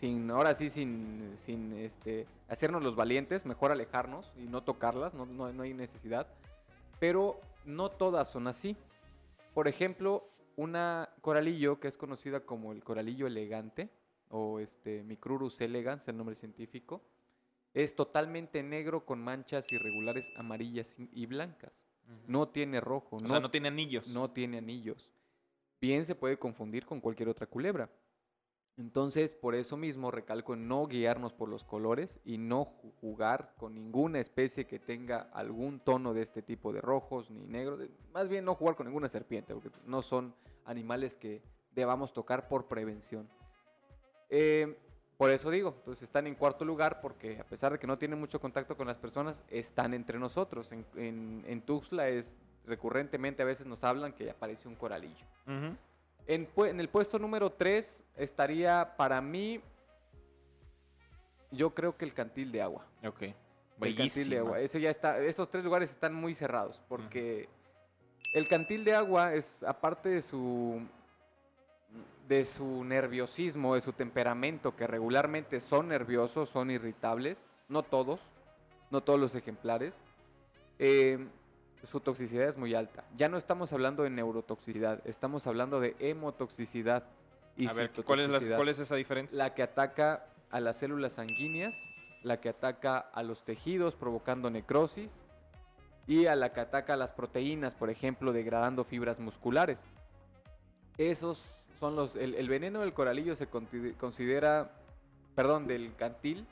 [0.00, 5.24] Sin, ahora sí, sin, sin este, hacernos los valientes, mejor alejarnos y no tocarlas, no,
[5.24, 6.26] no, no hay necesidad.
[7.00, 8.76] Pero no todas son así.
[9.54, 13.88] Por ejemplo, una coralillo que es conocida como el coralillo elegante,
[14.28, 17.02] o este Micrurus elegans, el nombre científico,
[17.76, 21.72] es totalmente negro con manchas irregulares amarillas y- blancas.
[22.26, 24.08] No tiene rojo, O no, sea, no tiene anillos.
[24.08, 25.12] no tiene anillos.
[25.80, 27.90] Bien se puede confundir con cualquier otra culebra.
[28.78, 33.74] Entonces, por eso mismo recalco no guiarnos por los colores y no ju- jugar con
[33.74, 37.80] ninguna especie que tenga algún tono de este tipo de rojos ni negros.
[38.12, 40.34] Más bien no jugar con ninguna serpiente, porque no son
[40.64, 43.28] animales que debamos tocar por prevención.
[44.30, 44.78] Eh,
[45.16, 48.20] por eso digo, pues están en cuarto lugar porque a pesar de que no tienen
[48.20, 50.72] mucho contacto con las personas, están entre nosotros.
[50.72, 55.24] En, en, en Tuxtla es recurrentemente a veces nos hablan que apareció un coralillo.
[56.26, 59.60] En, el puesto número 3 estaría para mí,
[61.52, 62.84] yo creo que el cantil de agua.
[63.04, 63.22] Ok.
[63.22, 63.34] El
[63.94, 64.40] cantil de Bellísima.
[64.40, 64.60] agua.
[64.60, 67.48] Eso ya está, estos tres lugares están muy cerrados porque
[68.34, 70.80] el cantil de agua es, aparte de su,
[72.28, 78.20] de su nerviosismo, de su temperamento, que regularmente son nerviosos, son irritables, no todos,
[78.90, 79.98] no todos los ejemplares,
[80.78, 81.26] eh,
[81.84, 83.04] su toxicidad es muy alta.
[83.16, 87.04] Ya no estamos hablando de neurotoxicidad, estamos hablando de hemotoxicidad.
[87.56, 89.36] Y A ver, ¿cuál es, la- ¿cuál es esa diferencia?
[89.38, 91.74] la que ataca a las células sanguíneas,
[92.22, 95.12] la que ataca a los tejidos provocando necrosis
[96.08, 99.78] y a la que ataca a las proteínas, por ejemplo, degradando fibras musculares.
[100.98, 102.16] Esos son los...
[102.16, 104.70] El, el veneno del coralillo se considera,
[105.34, 106.46] perdón, del cantil,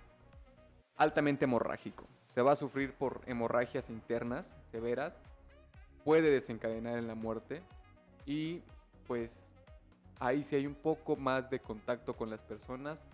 [0.97, 2.07] altamente hemorrágico.
[2.35, 5.15] Se va a sufrir por hemorragias internas severas,
[6.05, 7.63] puede desencadenar en la muerte
[8.27, 8.61] y
[9.07, 9.45] pues
[10.19, 13.07] ahí sí hay un poco más de contacto con las personas.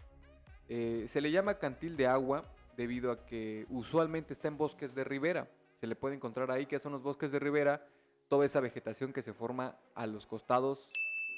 [0.69, 2.45] Eh, se le llama cantil de agua
[2.77, 5.49] debido a que usualmente está en bosques de ribera.
[5.81, 7.87] Se le puede encontrar ahí que son los bosques de ribera,
[8.29, 10.89] toda esa vegetación que se forma a los costados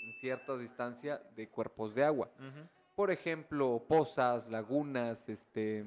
[0.02, 2.28] en cierta distancia de cuerpos de agua.
[2.94, 5.84] Por ejemplo, pozas, lagunas, este,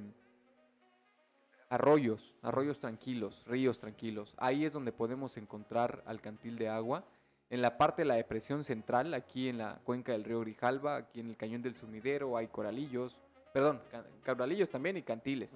[1.69, 4.33] arroyos, arroyos tranquilos, ríos tranquilos.
[4.37, 7.03] Ahí es donde podemos encontrar al cantil de agua.
[7.49, 11.19] En la parte de la depresión central, aquí en la cuenca del río Grijalba, aquí
[11.19, 13.15] en el cañón del sumidero, hay coralillos,
[13.53, 15.53] perdón, ca- coralillos también y cantiles.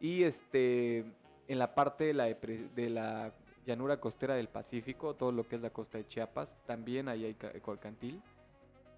[0.00, 1.04] Y este,
[1.46, 3.32] en la parte de la, de la
[3.66, 7.34] llanura costera del Pacífico, todo lo que es la costa de Chiapas, también ahí hay
[7.34, 8.20] ca- colcantil.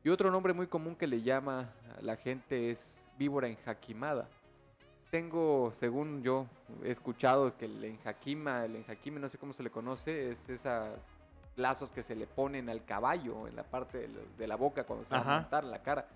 [0.04, 2.86] Y otro nombre muy común que le llama a la gente es
[3.18, 4.28] víbora enjaquimada.
[5.10, 6.46] Tengo, según yo
[6.84, 10.48] he escuchado, es que el enjaquima, el enjaquime, no sé cómo se le conoce, es
[10.48, 10.90] esas
[11.56, 15.14] lazos que se le ponen al caballo en la parte de, la boca cuando se
[15.14, 15.36] va Ajá.
[15.36, 16.06] a montar la cara.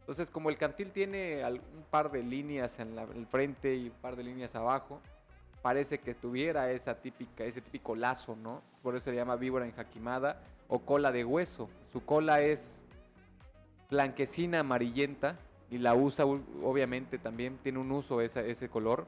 [0.00, 3.94] Entonces, como el cantil tiene un par de líneas en la- el frente y un
[3.94, 5.00] par de líneas abajo,
[5.64, 8.60] parece que tuviera esa típica, ese típico lazo, ¿no?
[8.82, 11.70] Por eso se llama víbora enjaquimada o cola de hueso.
[11.90, 12.84] Su cola es
[13.90, 15.38] blanquecina amarillenta
[15.70, 19.06] y la usa obviamente también tiene un uso esa- ese color.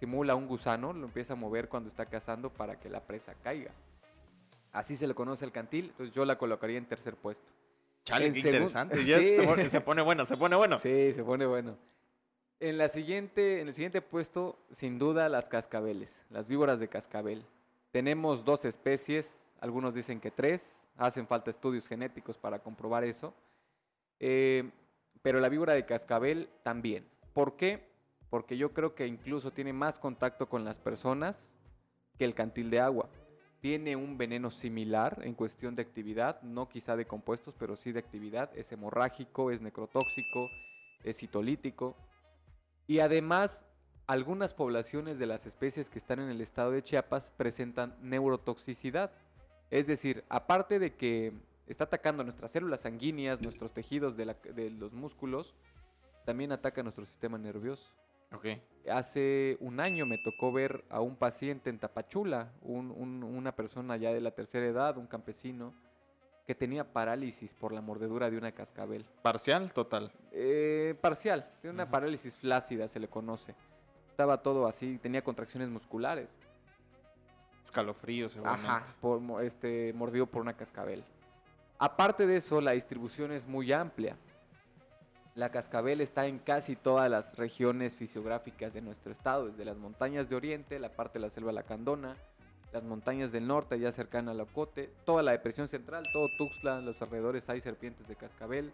[0.00, 3.70] Simula un gusano, lo empieza a mover cuando está cazando para que la presa caiga.
[4.72, 7.46] Así se le conoce al cantil, entonces yo la colocaría en tercer puesto.
[8.04, 8.96] Chale, qué interesante.
[9.04, 9.70] Sí.
[9.70, 10.80] se pone bueno, se pone bueno.
[10.80, 11.76] Sí, se pone bueno.
[12.60, 17.44] En, la siguiente, en el siguiente puesto, sin duda, las cascabeles, las víboras de cascabel.
[17.90, 23.34] Tenemos dos especies, algunos dicen que tres, hacen falta estudios genéticos para comprobar eso.
[24.20, 24.70] Eh,
[25.22, 27.06] pero la víbora de cascabel también.
[27.32, 27.82] ¿Por qué?
[28.30, 31.50] Porque yo creo que incluso tiene más contacto con las personas
[32.18, 33.08] que el cantil de agua.
[33.60, 38.00] Tiene un veneno similar en cuestión de actividad, no quizá de compuestos, pero sí de
[38.00, 38.50] actividad.
[38.54, 40.50] Es hemorrágico, es necrotóxico,
[41.02, 41.96] es citolítico.
[42.86, 43.62] Y además,
[44.06, 49.10] algunas poblaciones de las especies que están en el estado de Chiapas presentan neurotoxicidad.
[49.70, 51.32] Es decir, aparte de que
[51.66, 55.54] está atacando nuestras células sanguíneas, nuestros tejidos de, la- de los músculos,
[56.26, 57.90] también ataca nuestro sistema nervioso.
[58.32, 58.46] Ok.
[58.90, 63.96] Hace un año me tocó ver a un paciente en Tapachula, un- un- una persona
[63.96, 65.72] ya de la tercera edad, un campesino,
[66.46, 69.04] que tenía parálisis por la mordedura de una cascabel.
[69.22, 70.12] Parcial, total.
[70.32, 73.54] Eh, parcial, tiene una parálisis flácida, se le conoce.
[74.10, 76.36] Estaba todo así, tenía contracciones musculares.
[77.64, 78.68] Escalofrío, seguramente.
[78.68, 81.02] Ajá, por, este, mordido por una cascabel.
[81.78, 84.16] Aparte de eso, la distribución es muy amplia.
[85.34, 90.28] La cascabel está en casi todas las regiones fisiográficas de nuestro estado, desde las montañas
[90.28, 92.16] de oriente, la parte de la selva lacandona,
[92.74, 97.00] las montañas del norte, ya cercana a Locote, toda la depresión central, todo Tuxtla, los
[97.00, 98.72] alrededores hay serpientes de cascabel,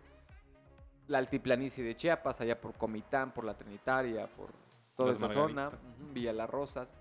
[1.07, 4.49] la altiplanicie de Chiapas, allá por Comitán, por la Trinitaria, por
[4.97, 5.71] toda Las esa zona,
[6.15, 6.97] Villa Las Rosas,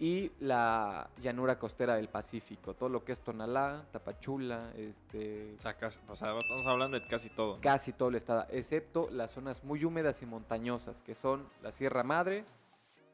[0.00, 5.74] y la llanura costera del Pacífico, todo lo que es Tonalá, Tapachula, este, O sea,
[5.74, 7.54] casi- o sea, estamos hablando de casi todo.
[7.54, 7.60] ¿no?
[7.60, 12.02] casi todo el estado, excepto las zonas muy húmedas y montañosas, que son la Sierra
[12.02, 12.44] Madre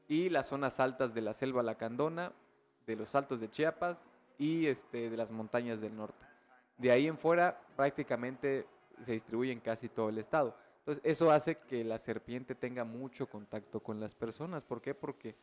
[0.08, 2.32] y las zonas altas de la selva lacandona,
[2.88, 4.02] de los altos de Chiapas
[4.38, 6.24] y este, de las montañas del norte.
[6.78, 8.66] De ahí en fuera prácticamente
[9.04, 10.56] se distribuye en casi todo el estado.
[10.80, 14.64] Entonces eso hace que la serpiente tenga mucho contacto con las personas.
[14.64, 14.94] ¿Por qué?
[14.94, 15.34] Porque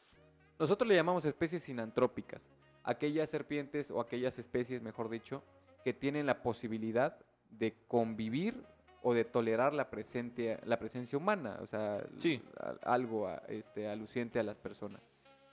[0.58, 2.42] nosotros le llamamos especies sinantrópicas.
[2.84, 5.44] Aquellas serpientes o aquellas especies, mejor dicho,
[5.84, 7.16] que tienen la posibilidad
[7.52, 8.64] de convivir
[9.04, 12.42] o de tolerar la, presente, la presencia humana, o sea, Sí.
[12.82, 15.02] algo este, aluciente a las personas.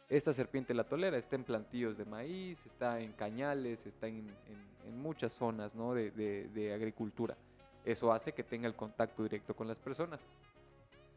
[0.09, 4.73] Esta serpiente la tolera, está en plantíos de maíz, está en cañales, está en, en-
[4.89, 5.95] en muchas zonas ¿no?
[5.95, 7.37] de, de- de agricultura.
[7.85, 10.21] Eso hace que tenga el contacto directo con las personas.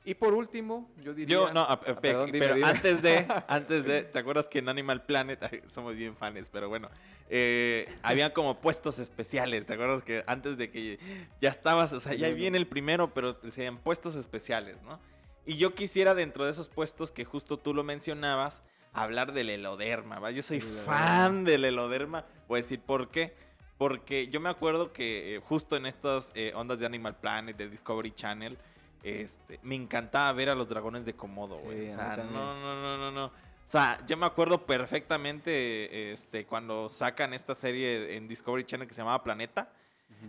[0.07, 1.33] Y por último, yo diría...
[1.33, 2.67] Yo, no, a- a- Ah, perdón, dime, pero dime.
[2.67, 6.89] antes de, antes de, ¿te acuerdas que en Animal Planet, somos bien fans, pero bueno,
[7.27, 10.99] eh, había como puestos especiales, ¿te acuerdas que antes de que
[11.41, 14.99] ya estabas, o sea, ya viene el primero, pero decían puestos especiales, ¿no?
[15.47, 18.61] Y yo quisiera dentro de esos puestos que justo tú lo mencionabas,
[18.95, 20.31] hablar del heloderma, ¿va?
[20.31, 23.33] Yo soy fan del heloderma, voy a decir por qué.
[23.77, 27.69] Porque yo me acuerdo que eh, justo en estas eh, ondas de Animal Planet, de
[27.69, 28.57] Discovery Channel,
[29.03, 31.87] este, me encantaba ver a los dragones de Komodo, güey.
[31.87, 33.25] Sí, o sea, no, no, no, no, no.
[33.25, 33.31] O
[33.67, 39.01] sea, yo me acuerdo perfectamente este, cuando sacan esta serie en Discovery Channel que se
[39.01, 39.69] llamaba Planeta,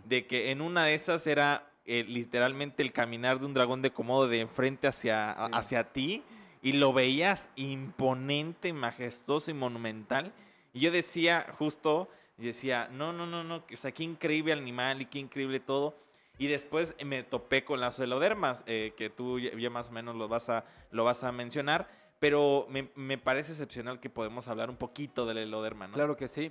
[0.05, 3.91] de que en una de esas era eh, literalmente el caminar de un dragón de
[3.93, 5.51] Komodo de enfrente hacia, Sí.
[5.55, 6.23] hacia ti
[6.67, 10.33] y lo veías imponente, majestuoso y monumental.
[10.73, 15.07] Y yo decía justo, decía, no, no, no, no, o sea, qué increíble animal y
[15.07, 15.97] qué increíble todo.
[16.39, 20.27] Y después me topé con las celodermas, eh, que tú ya, más o menos lo
[20.27, 24.77] vas a, lo vas a mencionar, pero me, me parece excepcional que podemos hablar un
[24.77, 25.95] poquito del heloderma, ¿no?
[25.95, 26.51] Claro que sí.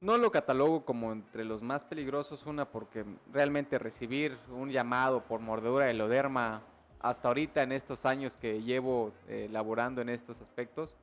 [0.00, 5.40] No lo catalogo como entre los más peligrosos, una porque realmente recibir un llamado por
[5.40, 6.62] mordedura de heloderma
[7.02, 10.94] hasta ahorita en estos años que llevo eh, laborando en estos aspectos,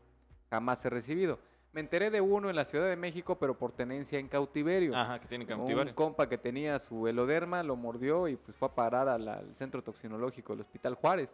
[0.50, 1.40] jamás he recibido.
[1.72, 4.96] Me enteré de uno en la Ciudad de México, pero por tenencia en cautiverio.
[4.96, 5.94] Ajá, que tiene Un cautiverio.
[5.94, 10.54] compa que tenía su heloderma lo mordió y pues fue a parar al centro toxinológico
[10.54, 11.30] del Hospital Juárez.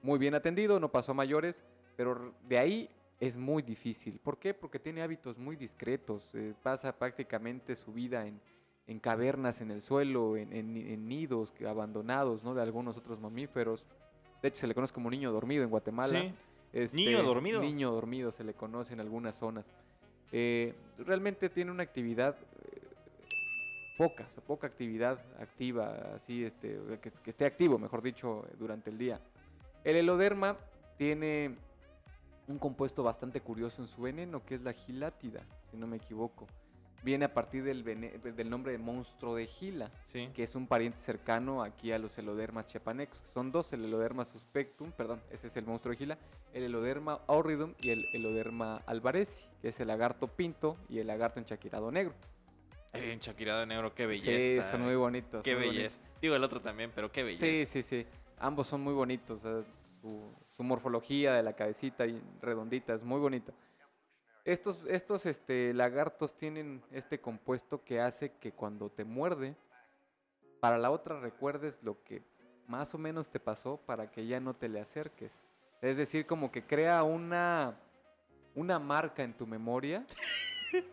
[0.00, 1.62] Muy bien atendido, no pasó a mayores,
[1.96, 2.90] pero de ahí
[3.20, 4.18] es muy difícil.
[4.20, 4.54] ¿Por qué?
[4.54, 6.30] Porque tiene hábitos muy discretos.
[6.34, 8.40] eh, pasa prácticamente su vida en,
[8.88, 12.54] en cavernas en el suelo, en, en ni- en nidos abandonados ¿no?
[12.54, 13.84] de algunos otros mamíferos.
[14.42, 16.20] De hecho, se le conoce como niño dormido en Guatemala.
[16.20, 16.34] Sí.
[16.72, 17.60] Este, Niño dormido.
[17.60, 19.64] Niño dormido se le conoce en algunas zonas.
[20.32, 22.36] Eh, realmente tiene una actividad
[22.72, 22.80] eh,
[23.96, 28.90] poca, o sea, poca actividad activa, así, este, que, que esté activo, mejor dicho, durante
[28.90, 29.20] el día.
[29.84, 30.56] El heloderma
[30.98, 31.56] tiene
[32.46, 36.46] un compuesto bastante curioso en su veneno, que es la gilátida, si no me equivoco.
[37.02, 40.28] Viene a partir del, nombre de monstruo de Gila, Sí.
[40.34, 43.18] que es un pariente cercano aquí a los helodermas chiapanecos.
[43.20, 46.18] que Son dos, el heloderma suspectum, perdón, ese es el monstruo de Gila,
[46.52, 51.38] el heloderma auridum y el heloderma alvarezi, que es el lagarto pinto y el lagarto
[51.38, 52.14] enchaquirado negro.
[52.92, 54.62] El enchaquirado negro, qué belleza.
[54.64, 55.42] Sí, son muy bonitos.
[55.42, 55.98] Qué muy belleza.
[55.98, 56.20] bonitos.
[56.20, 57.44] Digo, el otro también, pero qué belleza.
[57.44, 58.06] Sí, sí, sí.
[58.38, 59.40] Ambos son muy bonitos.
[60.00, 63.52] su, su morfología de la cabecita y redondita es muy bonita.
[64.48, 69.54] Estos, estos este, lagartos tienen este compuesto que hace que cuando te muerde,
[70.58, 72.22] para la otra recuerdes lo que
[72.66, 75.32] más o menos te pasó para que ya no te le acerques.
[75.82, 77.76] Es decir, como que crea una,
[78.54, 80.06] una marca en tu memoria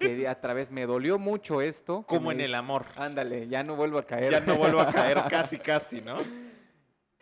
[0.01, 2.03] que a través me dolió mucho esto.
[2.09, 2.85] Como en el amor.
[2.97, 4.31] Ándale, ya no vuelvo a caer.
[4.31, 6.17] Ya no vuelvo a caer casi, casi, ¿no?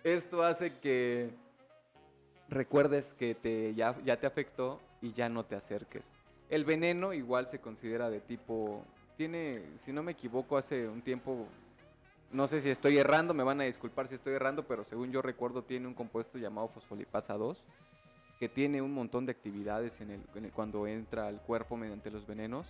[0.03, 1.29] Esto hace que
[2.49, 6.22] recuerdes que te, ya, ya te afectó y ya no te acerques.
[6.53, 8.85] El veneno igual se considera de tipo...
[9.17, 11.47] Tiene, si no me equivoco, hace un tiempo...
[12.31, 15.23] No sé si estoy errando, me van a disculpar si estoy errando, pero según yo
[15.23, 17.57] recuerdo tiene un compuesto llamado fosfolipasa 2
[18.39, 22.67] que tiene un montón de actividades en el, cuando entra al cuerpo mediante los venenos.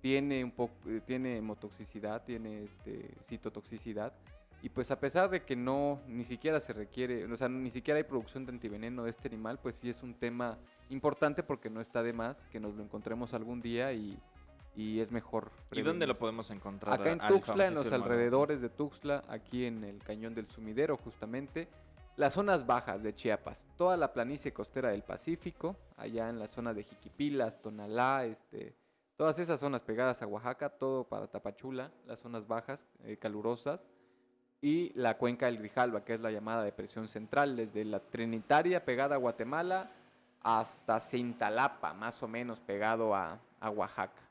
[0.00, 4.14] Tiene un poco, eh, tiene hemotoxicidad, tiene este, citotoxicidad.
[4.62, 7.98] Y pues a pesar de que no, ni siquiera se requiere, o sea, ni siquiera
[7.98, 10.58] hay producción de antiveneno de este animal, pues sí es un tema
[10.90, 14.18] importante porque no está de más que nos lo encontremos algún día y,
[14.74, 15.52] y es mejor.
[15.70, 17.00] ¿Y dónde lo podemos encontrar?
[17.00, 21.68] Acá en Tuxtla, en los alrededores de Tuxtla, aquí en el cañón del Sumidero justamente,
[22.16, 26.74] las zonas bajas de Chiapas, toda la planicie costera del Pacífico, allá en la zona
[26.74, 28.74] de Jiquipilas, Tonalá, este,
[29.16, 33.86] todas esas zonas pegadas a Oaxaca, todo para Tapachula, las zonas bajas, eh, calurosas,
[34.60, 39.14] y la cuenca del Grijalba, que es la llamada depresión central, desde la Trinitaria pegada
[39.14, 39.90] a Guatemala
[40.42, 44.22] hasta Cintalapa, más o menos pegado a, a Oaxaca.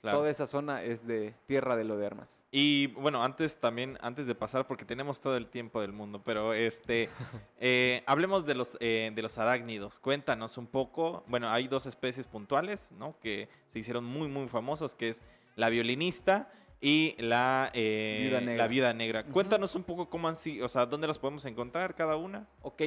[0.00, 0.18] Claro.
[0.18, 2.44] Toda esa zona es de tierra de lodermas.
[2.50, 6.52] Y bueno, antes también, antes de pasar, porque tenemos todo el tiempo del mundo, pero
[6.52, 7.08] este,
[7.58, 9.98] eh, hablemos de los, eh, de los arácnidos.
[9.98, 11.24] Cuéntanos un poco.
[11.26, 13.18] Bueno, hay dos especies puntuales, ¿no?
[13.20, 15.22] Que se hicieron muy, muy famosos, que es
[15.56, 16.50] la violinista
[16.80, 18.56] y la, eh, Viuda negra.
[18.64, 19.24] la viuda negra.
[19.24, 22.46] Cuéntanos un poco cómo han sido, o sea, dónde las podemos encontrar cada una.
[22.62, 22.82] Ok.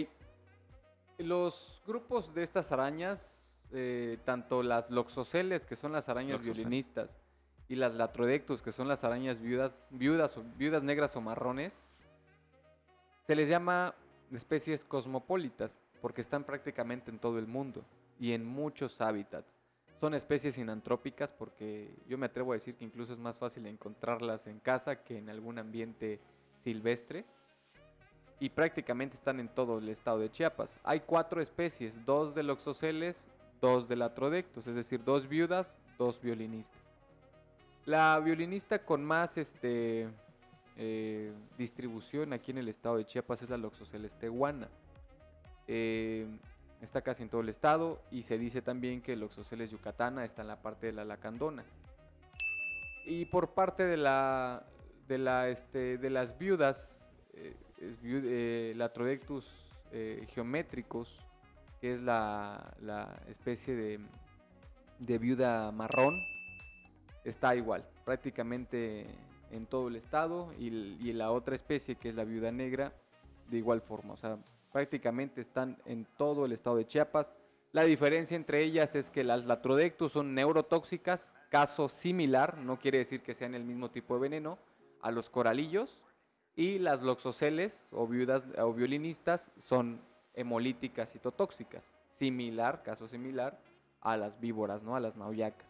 [1.18, 3.38] Los grupos de estas arañas,
[3.72, 6.54] eh, tanto las loxoceles, que son las arañas Loxocel.
[6.54, 7.18] violinistas,
[7.68, 11.82] y las latrodectus, que son las arañas viudas, viudas, o- viudas negras o marrones,
[13.28, 13.94] se les llama
[14.32, 15.72] especies cosmopolitas,
[16.02, 17.84] porque están prácticamente en todo el mundo
[18.20, 19.59] y en muchos hábitats.
[20.00, 24.48] Son especies inantrópicas porque yo me atrevo a decir que incluso es más fácil encontrarlas
[24.48, 26.20] en casa que en algún ambiente
[26.64, 27.26] silvestre
[28.40, 30.80] y prácticamente están en todo el estado de Chiapas.
[30.84, 33.26] Hay cuatro especies, dos de loxoceles,
[33.60, 36.80] dos de latrodectus, es decir, dos viudas, dos violinistas.
[37.86, 40.08] La violinista con más este,
[40.78, 44.70] eh, distribución aquí en el estado de Chiapas es la loxoceles tehuana.
[45.68, 46.26] Eh,
[46.82, 50.48] está casi en todo el estado y se dice también que Loxoceles yucatana está en
[50.48, 51.64] la parte de la lacandona.
[53.06, 54.64] Y por parte de la
[55.08, 57.02] de la este, de las viudas
[57.34, 58.76] eh, eh,
[59.92, 61.20] eh, geométricos,
[61.82, 64.00] que es la, la especie de,
[65.00, 66.22] de viuda marrón,
[67.24, 69.08] está igual, prácticamente
[69.52, 72.94] en todo el estado y, y la otra especie que es la viuda negra
[73.50, 74.38] de igual forma, o sea,
[74.72, 77.34] prácticamente están en todo el estado de Chiapas.
[77.72, 83.22] La diferencia entre ellas es que las Latrodectus son neurotóxicas, caso similar, no quiere decir
[83.22, 84.58] que sean el mismo tipo de veneno,
[85.02, 86.00] a los coralillos,
[86.56, 90.02] y las loxoceles o viudas o violinistas son
[90.34, 93.60] hemolíticas citotóxicas, similar, caso similar
[94.02, 94.96] a las víboras, ¿no?
[94.96, 95.68] A las nauyacas.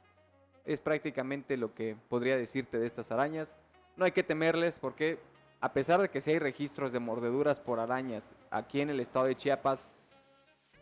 [0.65, 3.55] Es prácticamente lo que podría decirte de estas arañas.
[3.97, 5.19] No hay que temerles porque
[5.61, 9.25] a pesar de que sí hay registros de mordeduras por arañas aquí en el estado
[9.25, 9.89] de Chiapas,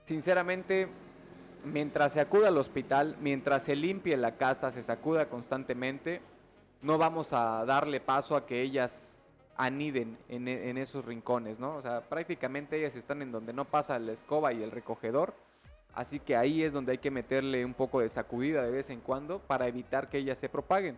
[0.05, 0.87] sinceramente,
[1.63, 6.21] mientras se acuda al hospital, mientras se limpie la casa, se sacuda constantemente,
[6.81, 9.13] no vamos a darle paso a que ellas
[9.57, 11.75] aniden en, e- en esos rincones, ¿no?
[11.75, 15.33] O sea, prácticamente ellas están en donde no pasa la escoba y el recogedor,
[15.95, 19.01] así que ahí es donde hay que meterle un poco de sacudida de vez en
[19.01, 20.97] cuando para evitar que ellas se propaguen.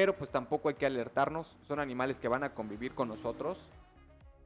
[0.00, 3.58] Pero pues tampoco hay que alertarnos, son animales que van a convivir con nosotros,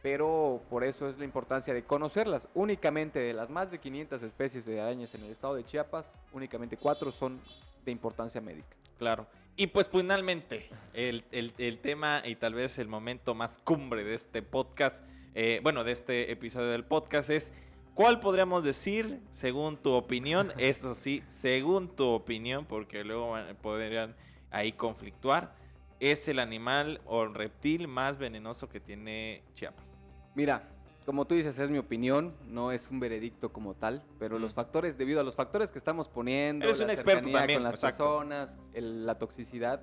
[0.02, 2.48] pero por eso es la importancia de conocerlas.
[2.54, 6.76] Únicamente de las más de 500 especies de arañas en el estado de Chiapas, únicamente
[6.76, 7.40] cuatro son
[7.84, 8.66] de importancia médica.
[8.98, 9.28] Claro.
[9.54, 14.16] Y pues finalmente, el, el- el tema y tal vez el momento más cumbre de
[14.16, 15.04] este podcast,
[15.36, 17.52] eh, bueno, de este episodio del podcast es,
[17.94, 20.52] ¿cuál podríamos decir, según tu opinión?
[20.58, 24.16] Eso sí, según tu opinión, porque luego podrían
[24.54, 25.52] ahí conflictuar.
[26.00, 29.96] Es el animal o reptil más venenoso que tiene Chiapas.
[30.34, 30.68] Mira,
[31.06, 34.96] como tú dices, es mi opinión, no es un veredicto como tal, pero los factores,
[34.96, 38.04] debido a los factores que estamos poniendo, Eres un experto también, con las exacto.
[38.18, 39.80] personas, el- la toxicidad,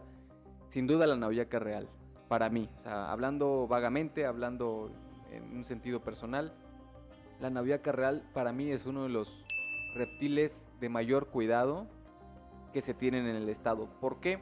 [0.70, 1.88] sin duda la naviaca real,
[2.28, 2.70] para mí.
[2.80, 4.92] O sea, hablando vagamente, hablando
[5.32, 6.54] en un sentido personal,
[7.40, 9.44] la naviaca real para mí es uno de los
[9.96, 11.88] reptiles de mayor cuidado
[12.74, 13.88] que se tienen en el estado.
[14.00, 14.40] ¿Por qué?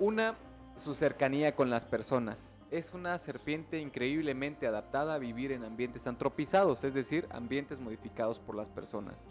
[0.00, 0.36] Una,
[0.76, 2.52] su cercanía con las personas.
[2.70, 8.54] Es una serpiente increíblemente adaptada a vivir en ambientes antropizados, es decir, ambientes modificados por
[8.54, 9.24] las personas.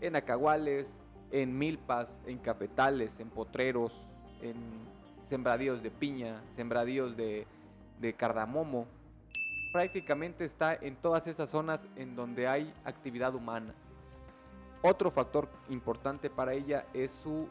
[0.00, 1.00] En acahuales,
[1.30, 3.92] en milpas, en cafetales, en potreros,
[4.40, 4.56] en
[5.28, 7.46] sembradíos de piña, sembradíos de,
[8.00, 8.86] de cardamomo.
[9.72, 13.72] Prácticamente está en todas esas zonas en donde hay actividad humana.
[14.82, 17.48] Otro factor importante para ella es su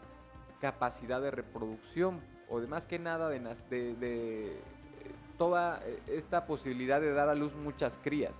[0.60, 2.22] capacidad de reproducción,
[2.52, 4.60] o de más que nada de, nas- de- de,
[5.38, 8.36] toda eh, esta posibilidad de dar a luz muchas crías.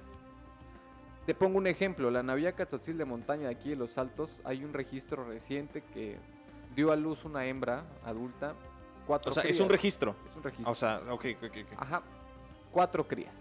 [1.26, 4.64] Te pongo un ejemplo, la naviaca tzotzil de montaña de aquí en Los Altos, hay
[4.66, 6.18] un registro reciente que
[6.76, 8.54] dio a luz una hembra adulta,
[9.08, 9.62] cuatro O sea, es crías.
[9.62, 10.16] un registro.
[10.30, 10.72] Es un registro.
[10.72, 11.74] O sea, ok, ok, ok.
[11.78, 12.02] Ajá,
[12.72, 13.34] cuatro crías.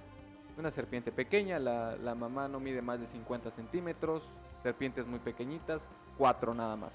[0.57, 4.23] Una serpiente pequeña, la, la mamá no mide más de 50 centímetros,
[4.63, 5.83] serpientes muy pequeñitas,
[6.19, 6.95] cuatro nada más.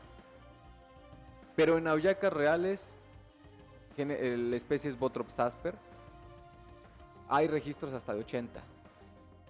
[1.55, 2.85] Pero en auyacas reales,
[4.03, 5.75] la especie es Botrops asper,
[7.29, 8.61] hay registros hasta de 80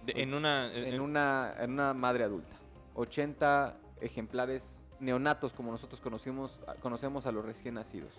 [0.06, 0.72] De- en una...
[0.72, 2.56] eh, en una, en una madre adulta.
[2.96, 8.14] 80 ejemplares neonatos como nosotros conocimos, conocemos a los recién nacidos.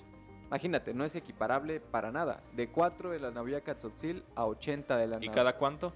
[0.48, 2.42] Imagínate, no es equiparable para nada.
[2.54, 5.92] De 4 de la Naviaca tzotzil a 80 de la ¿Y cada cuánto?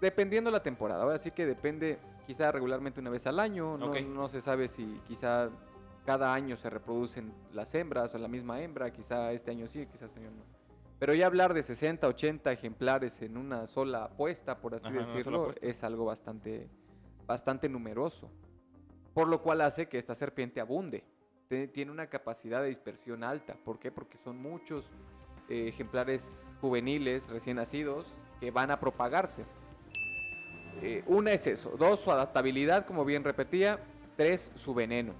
[0.00, 1.02] Dependiendo la temporada.
[1.04, 3.76] Ahora sí que depende, quizá regularmente una vez al año.
[3.78, 5.50] No, no se sabe si quizá
[6.06, 8.92] cada año se reproducen las hembras o la misma hembra.
[8.92, 10.44] Quizá este año sí, quizás este año no.
[10.98, 15.50] Pero ya hablar de 60, 80 ejemplares en una sola apuesta, por así Ajá, decirlo,
[15.60, 16.70] es algo bastante,
[17.26, 18.30] bastante numeroso.
[19.12, 21.04] Por lo cual hace que esta serpiente abunde.
[21.48, 23.56] Tiene una capacidad de dispersión alta.
[23.64, 23.90] ¿Por qué?
[23.90, 24.90] Porque son muchos
[25.48, 28.06] eh, ejemplares juveniles recién nacidos
[28.40, 29.44] que van a propagarse.
[30.82, 31.76] Eh, una es eso.
[31.76, 33.80] Dos, su adaptabilidad, como bien repetía.
[34.16, 35.14] Tres, su veneno.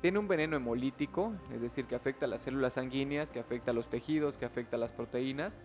[0.00, 3.74] Tiene un veneno hemolítico, es decir, que afecta a las células sanguíneas, que afecta a
[3.74, 5.58] los tejidos, que afecta a las proteínas.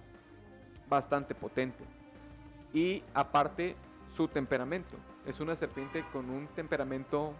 [0.89, 1.83] Bastante potente.
[2.73, 3.75] Y aparte,
[4.15, 4.97] su temperamento.
[5.25, 7.33] Es una serpiente con un temperamento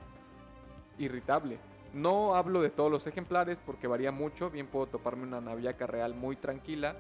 [0.98, 1.58] irritable.
[1.94, 4.50] No hablo de todos los ejemplares porque varía mucho.
[4.50, 6.96] Bien puedo toparme una naviaca real muy tranquila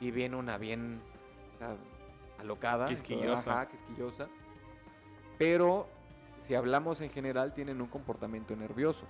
[0.00, 1.00] y bien una bien
[1.54, 1.76] o sea,
[2.38, 2.86] alocada.
[2.86, 3.50] Quisquillosa.
[3.50, 4.28] Ajá, quisquillosa.
[5.38, 5.88] Pero
[6.46, 9.06] si hablamos en general tienen un comportamiento nervioso.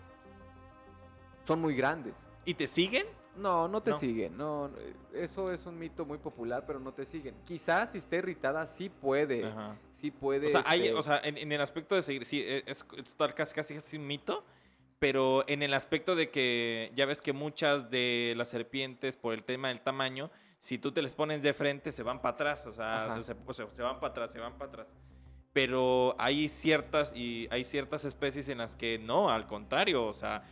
[1.45, 2.15] Son muy grandes.
[2.45, 3.07] ¿Y te siguen?
[3.37, 3.99] No, no te No.
[3.99, 4.37] siguen.
[4.37, 4.71] No,
[5.13, 7.35] eso es un mito muy popular, pero no te siguen.
[7.45, 9.77] Quizás si esté irritada sí puede, Ajá.
[10.01, 10.47] sí puede.
[10.47, 12.85] O sea, hay, este, o sea en, en el aspecto de seguir, sí, e, es,
[12.97, 14.43] es tal- casi, casi, casi un mito,
[14.99, 19.45] pero en el aspecto de que ya ves que muchas de las serpientes, por el
[19.45, 22.73] tema del tamaño, si tú te les pones de frente, se van para atrás, o
[22.73, 23.23] sea, Ajá.
[23.23, 24.87] se, o sea, se van para atrás, se van para atrás.
[25.57, 30.43] Pero hay ciertas, y hay ciertas especies en las que no, al contrario, o sea,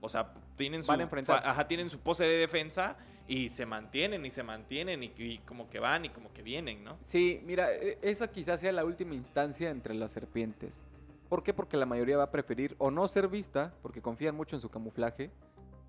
[0.00, 2.96] o sea, tienen su, ajá, tienen su pose de defensa
[3.26, 6.84] y se mantienen y se mantienen y, y como que van y como que vienen,
[6.84, 6.98] ¿no?
[7.02, 10.80] Sí, mira, e- esa quizás sea la última instancia entre las serpientes.
[11.28, 11.52] ¿Por qué?
[11.52, 14.68] Porque la mayoría va a preferir o no ser vista, porque confían mucho en su
[14.68, 15.32] camuflaje,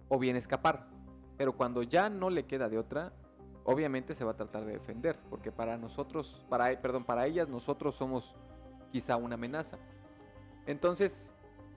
[0.09, 0.87] o bien escapar.
[1.37, 3.13] Pero cuando ya no le queda de otra,
[3.63, 7.93] obviamente se va a tratar de defender, porque para nosotros, para, perdón, para ellas nosotros
[7.93, 8.33] somos
[8.95, 9.77] quizá una amenaza.
[10.65, 11.33] Entonces,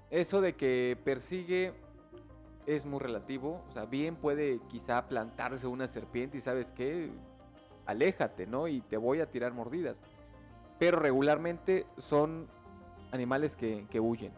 [0.08, 1.74] eso de que persigue
[2.64, 7.10] es muy relativo, o sea, bien puede quizá plantarse una serpiente y sabes qué,
[7.86, 8.68] aléjate, ¿no?
[8.68, 10.00] Y te voy a tirar mordidas.
[10.78, 12.46] Pero regularmente son
[13.10, 14.30] animales que, que huyen.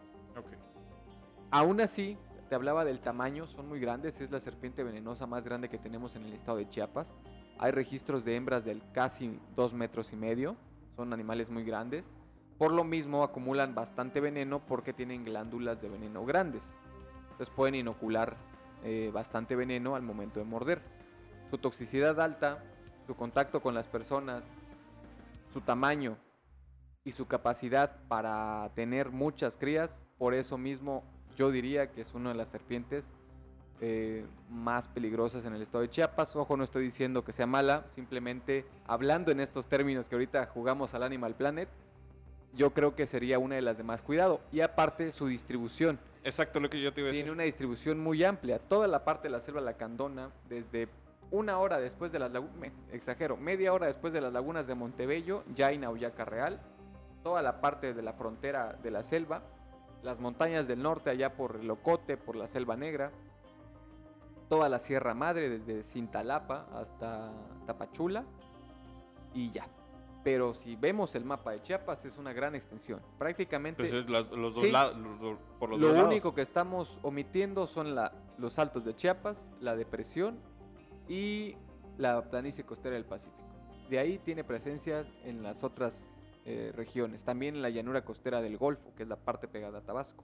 [1.51, 2.17] Aún así,
[2.49, 6.15] te hablaba del tamaño, son muy grandes, es la serpiente venenosa más grande que tenemos
[6.15, 7.13] en el estado de Chiapas.
[7.59, 10.55] Hay registros de hembras del casi dos metros y medio,
[10.95, 12.05] son animales muy grandes.
[12.61, 16.61] Por lo mismo acumulan bastante veneno porque tienen glándulas de veneno grandes.
[17.31, 18.37] Entonces pueden inocular
[18.83, 20.79] eh, bastante veneno al momento de morder.
[21.49, 22.63] Su toxicidad alta,
[23.07, 24.43] su contacto con las personas,
[25.51, 26.17] su tamaño
[27.03, 31.03] y su capacidad para tener muchas crías, por eso mismo
[31.35, 33.11] yo diría que es una de las serpientes
[33.79, 36.35] eh, más peligrosas en el estado de Chiapas.
[36.35, 40.93] Ojo, no estoy diciendo que sea mala, simplemente hablando en estos términos que ahorita jugamos
[40.93, 41.67] al Animal Planet,
[42.53, 44.41] yo creo que sería una de las de más cuidado.
[44.51, 45.99] Y aparte su distribución.
[46.23, 47.23] Exacto lo que yo te iba a decir.
[47.23, 48.59] Tiene una distribución muy amplia.
[48.59, 50.87] Toda la parte de la selva lacandona, desde
[51.31, 55.43] una hora después de las lagunas, exagero, media hora después de las lagunas de Montebello,
[55.55, 56.59] ya hay Nauyaca Real.
[57.23, 59.41] Toda la parte de la frontera de la selva,
[60.03, 63.11] las montañas del norte allá por el Ocote, por la Selva Negra,
[64.49, 67.31] toda la Sierra Madre desde Cintalapa hasta
[67.65, 68.25] Tapachula
[69.33, 69.65] y ya.
[70.23, 73.01] Pero si vemos el mapa de Chiapas es una gran extensión.
[73.17, 74.71] Prácticamente Pues es la- los dos Sí.
[74.71, 76.09] lados, los por los lo dos lados.
[76.09, 80.37] único que estamos omitiendo son la- los altos de Chiapas, la depresión
[81.09, 81.55] y
[81.97, 83.37] la planicie costera del Pacífico.
[83.89, 86.03] De ahí tiene presencia en las otras
[86.43, 87.23] eh, regiones.
[87.23, 90.23] También en la llanura costera del Golfo, que es la parte pegada a Tabasco.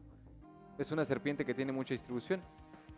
[0.79, 2.41] Es una serpiente que tiene mucha distribución.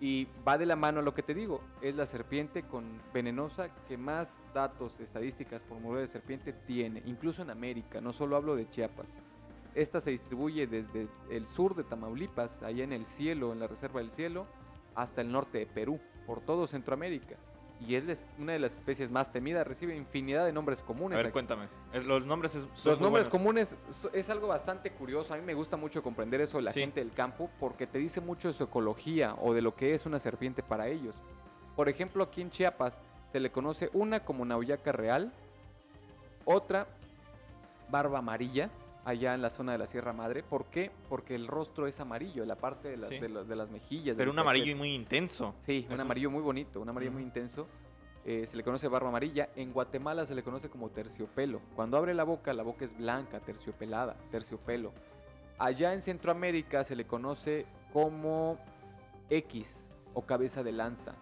[0.02, 1.62] Y va de la mano a lo que te digo.
[1.82, 7.04] Es la serpiente con venenosa que más datos, estadísticas por mordida de serpiente tiene.
[7.06, 8.00] Incluso en América.
[8.00, 9.08] No solo hablo de Chiapas.
[9.76, 14.00] Esta se distribuye desde el sur de Tamaulipas, allá en el cielo, en la reserva
[14.00, 14.47] del cielo,
[14.95, 17.36] hasta el norte de Perú, por todo Centroamérica.
[17.88, 21.15] Y es una de las especies más temidas, recibe infinidad de nombres A comunes.
[21.15, 21.34] ver, aquí.
[21.34, 21.67] cuéntame.
[21.93, 23.30] Los nombres es- son Los nombres buenos.
[23.30, 23.75] comunes
[24.13, 25.34] es algo bastante curioso.
[25.34, 26.82] A mí me gusta mucho comprender eso de la Sí.
[26.82, 30.05] gente del campo porque te dice mucho de su ecología o de lo que es
[30.05, 31.15] una serpiente para ellos.
[31.77, 32.97] Por ejemplo, aquí en Chiapas
[33.32, 35.32] se le conoce una como Nauyaca real,
[36.43, 36.86] otra
[37.89, 38.69] barba amarilla,
[39.06, 40.43] allá en la zona de la Sierra Madre.
[40.43, 40.91] ¿Por qué?
[41.08, 43.20] Porque el rostro es amarillo, la parte de las, Sí.
[43.20, 44.16] de lo- de las mejillas.
[44.18, 45.56] Pero un amarillo muy intenso.
[45.62, 47.28] Sí, Es un amarillo muy bonito, un amarillo muy Ujú.
[47.28, 47.68] intenso.
[48.26, 49.50] Eh, se le conoce barba amarilla.
[49.56, 51.62] En Guatemala se le conoce como terciopelo.
[51.76, 54.91] Cuando abre la boca, la boca es blanca, terciopelada, terciopelo.
[55.58, 58.58] Allá en Centroamérica se le conoce como
[59.30, 59.82] X
[60.14, 61.16] o cabeza de lanza.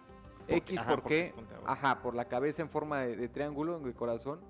[0.48, 4.40] X Ajá, porque porque, ajá, por la cabeza en forma de, de triángulo, de corazón.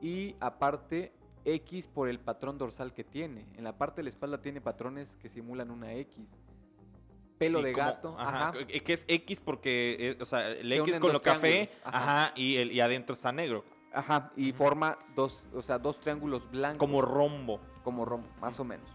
[0.00, 1.12] Y aparte,
[1.44, 3.46] X por el patrón dorsal que tiene.
[3.56, 6.26] En la parte de la espalda tiene patrones que simulan una X.
[7.38, 8.16] Pelo Sí, de como- gato.
[8.18, 8.66] Ajá, ajá.
[8.66, 12.32] que es X porque, es- o sea, el Se X con lo café, ajá, ajá.
[12.36, 13.64] y, el, y adentro está negro.
[13.92, 16.78] Ajá, y forma dos, o sea, dos triángulos blancos.
[16.78, 17.60] Como rombo.
[17.84, 18.88] como rombo, más o menos.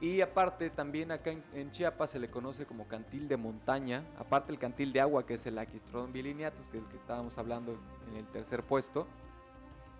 [0.00, 4.02] Y aparte, también acá en, en Chiapas se le conoce como cantil de montaña.
[4.18, 7.36] Aparte el cantil de agua, que es el Aquistrodon bilineatus, que es el que estábamos
[7.38, 7.76] hablando
[8.10, 9.06] en el tercer puesto.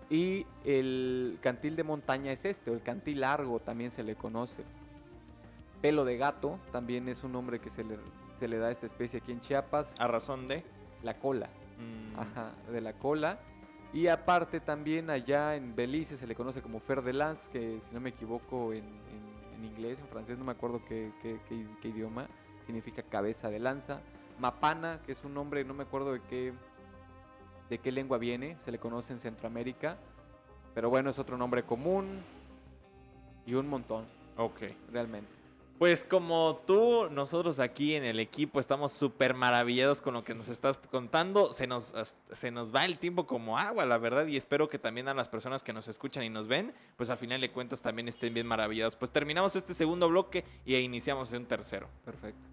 [0.09, 4.63] Y el cantil de montaña es este, o el cantil largo también se le conoce.
[5.81, 7.97] Pelo de gato también es un nombre que se le,
[8.39, 9.93] se le da a esta especie aquí en Chiapas.
[9.99, 10.63] A razón de.
[11.03, 11.49] La cola.
[11.79, 13.39] mm, Ajá, de la cola.
[13.91, 17.93] Y aparte también allá en Belice se le conoce como fer de lance, que si
[17.93, 21.67] no me equivoco en, en- en inglés, en francés, no me acuerdo qué, qué- qué-
[21.81, 22.27] qué idioma,
[22.65, 23.99] significa cabeza de lanza.
[24.39, 26.53] Mapana, que es un nombre, no me acuerdo de qué,
[27.73, 29.97] de qué lengua viene, se le conoce en Centroamérica,
[30.75, 32.21] pero bueno, es otro nombre común
[33.45, 34.05] y un montón,
[34.37, 34.61] Ok.
[34.91, 35.29] realmente.
[35.79, 40.47] Pues como tú, nosotros aquí en el equipo estamos súper maravillados con lo que nos
[40.47, 41.51] estás contando.
[41.51, 41.93] Se nos,
[42.31, 45.27] se nos va el tiempo como agua, la verdad, y espero que también a las
[45.27, 48.45] personas que nos escuchan y nos ven, pues al final de cuentas también estén bien
[48.47, 48.95] maravillados.
[48.95, 51.89] Pues terminamos este segundo bloque y iniciamos un tercero.
[52.05, 52.47] Perfecto.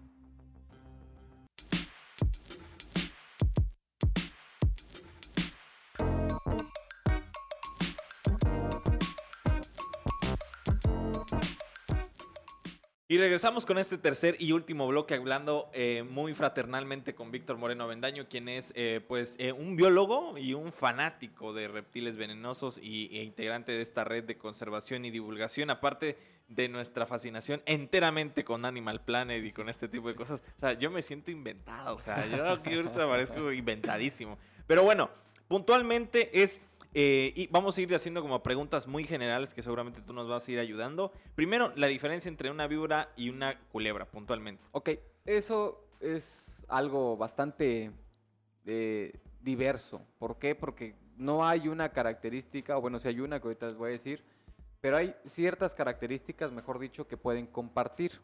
[13.11, 17.85] Y regresamos con este tercer y último bloque hablando eh, muy fraternalmente con Víctor Moreno
[17.85, 23.09] Bendaño, quien es eh, pues eh, un biólogo y un fanático de reptiles venenosos y,
[23.11, 28.63] e integrante de esta red de conservación y divulgación, aparte de nuestra fascinación enteramente con
[28.63, 30.41] Animal Planet y con este tipo de cosas.
[30.55, 34.37] O sea, yo me siento inventado, o sea, yo aquí ahorita parezco inventadísimo.
[34.67, 35.09] Pero bueno,
[35.49, 40.13] puntualmente es eh, y vamos a ir haciendo como preguntas muy generales que seguramente tú
[40.13, 41.11] nos vas a ir ayudando.
[41.35, 44.63] Primero, la diferencia entre una víbora y una culebra, puntualmente.
[44.71, 44.89] Ok,
[45.25, 47.91] eso es algo bastante
[48.65, 50.01] eh, diverso.
[50.19, 50.55] ¿Por qué?
[50.55, 53.91] Porque no hay una característica, o bueno, si hay una que ahorita les voy a
[53.93, 54.23] decir,
[54.81, 58.19] pero hay ciertas características, mejor dicho, que pueden compartir.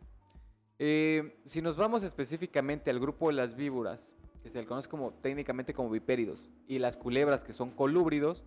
[0.79, 4.09] Eh, si nos vamos específicamente al grupo de las víboras,
[4.43, 8.43] que se le conoce como, técnicamente como vipéridos, y las culebras, que son colúbridos,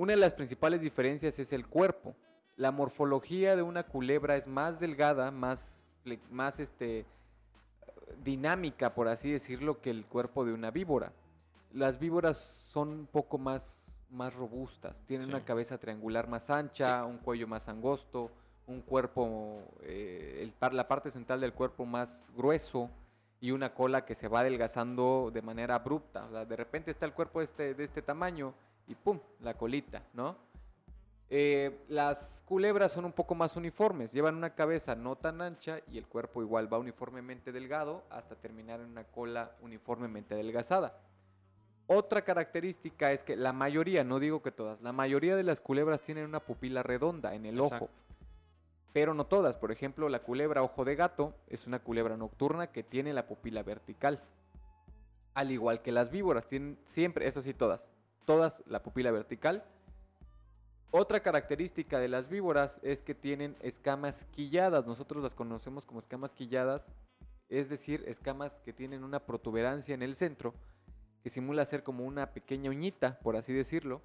[0.00, 2.16] una de las principales diferencias es el cuerpo.
[2.56, 5.62] La morfología de una culebra es más delgada, más,
[6.30, 7.04] más este,
[8.24, 11.12] dinámica, por así decirlo, que el cuerpo de una víbora.
[11.74, 13.78] Las víboras son un poco más,
[14.08, 15.34] más robustas, tienen Sí.
[15.34, 18.30] una cabeza triangular más ancha, un cuello más angosto,
[18.66, 22.88] un cuerpo, eh, el la parte central del cuerpo más grueso
[23.38, 26.24] y una cola que se va adelgazando de manera abrupta.
[26.24, 28.54] O sea, de repente está el cuerpo este, de este tamaño
[28.90, 29.20] y ¡pum!
[29.40, 30.36] la colita, ¿no?
[31.32, 35.96] Eh, las culebras son un poco más uniformes, llevan una cabeza no tan ancha y
[35.96, 40.98] el cuerpo igual va uniformemente delgado hasta terminar en una cola uniformemente adelgazada.
[41.86, 46.00] Otra característica es que la mayoría, no digo que todas, la mayoría de las culebras
[46.00, 47.88] tienen una pupila redonda en el ojo,
[48.92, 49.56] pero no todas.
[49.56, 53.62] Por ejemplo, la culebra ojo de gato es una culebra nocturna que tiene la pupila
[53.62, 54.20] vertical.
[55.34, 57.86] Al igual que las víboras, tienen siempre, eso sí, todas,
[58.24, 59.64] todas la pupila vertical.
[60.92, 64.86] Otra característica de las víboras es que tienen escamas quilladas.
[64.86, 66.84] Nosotros las conocemos como escamas quilladas,
[67.48, 70.54] es decir, escamas que tienen una protuberancia en el centro,
[71.22, 74.02] que simula ser como una pequeña uñita, por así decirlo,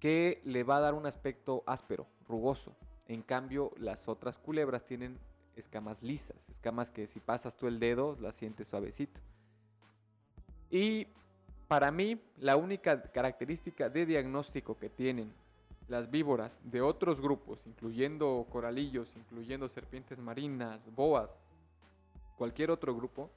[0.00, 2.76] que le va a dar un aspecto áspero, rugoso.
[3.06, 5.18] En cambio, las otras culebras tienen
[5.56, 9.20] escamas lisas, escamas que si pasas tú el dedo las sientes suavecito.
[10.70, 11.08] Y
[11.74, 15.32] para mí, la única característica de diagnóstico que tienen
[15.88, 21.30] las víboras de otros grupos, incluyendo coralillos, incluyendo serpientes marinas, boas,
[22.38, 23.28] cualquier otro grupo,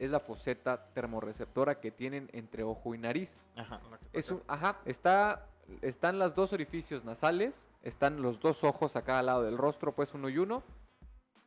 [0.00, 3.38] es la foseta termorreceptora que tienen entre ojo y nariz.
[3.54, 3.80] Ajá.
[4.12, 5.46] Es un- ajá, está,
[5.80, 10.12] están los dos orificios nasales, están los dos ojos a cada lado del rostro, pues
[10.14, 10.64] uno y uno.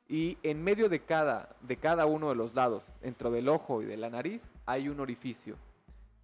[0.07, 3.85] Y en medio de cada, de cada uno de los lados, dentro del ojo y
[3.85, 5.57] de la nariz, hay un orificio.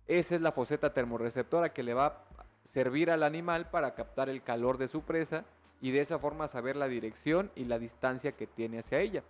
[0.07, 4.41] Esa es la foseta termorreceptora que le va a servir al animal para captar el
[4.43, 5.45] calor de su presa
[5.81, 9.23] y de esa forma saber la dirección y la distancia que tiene hacia ella.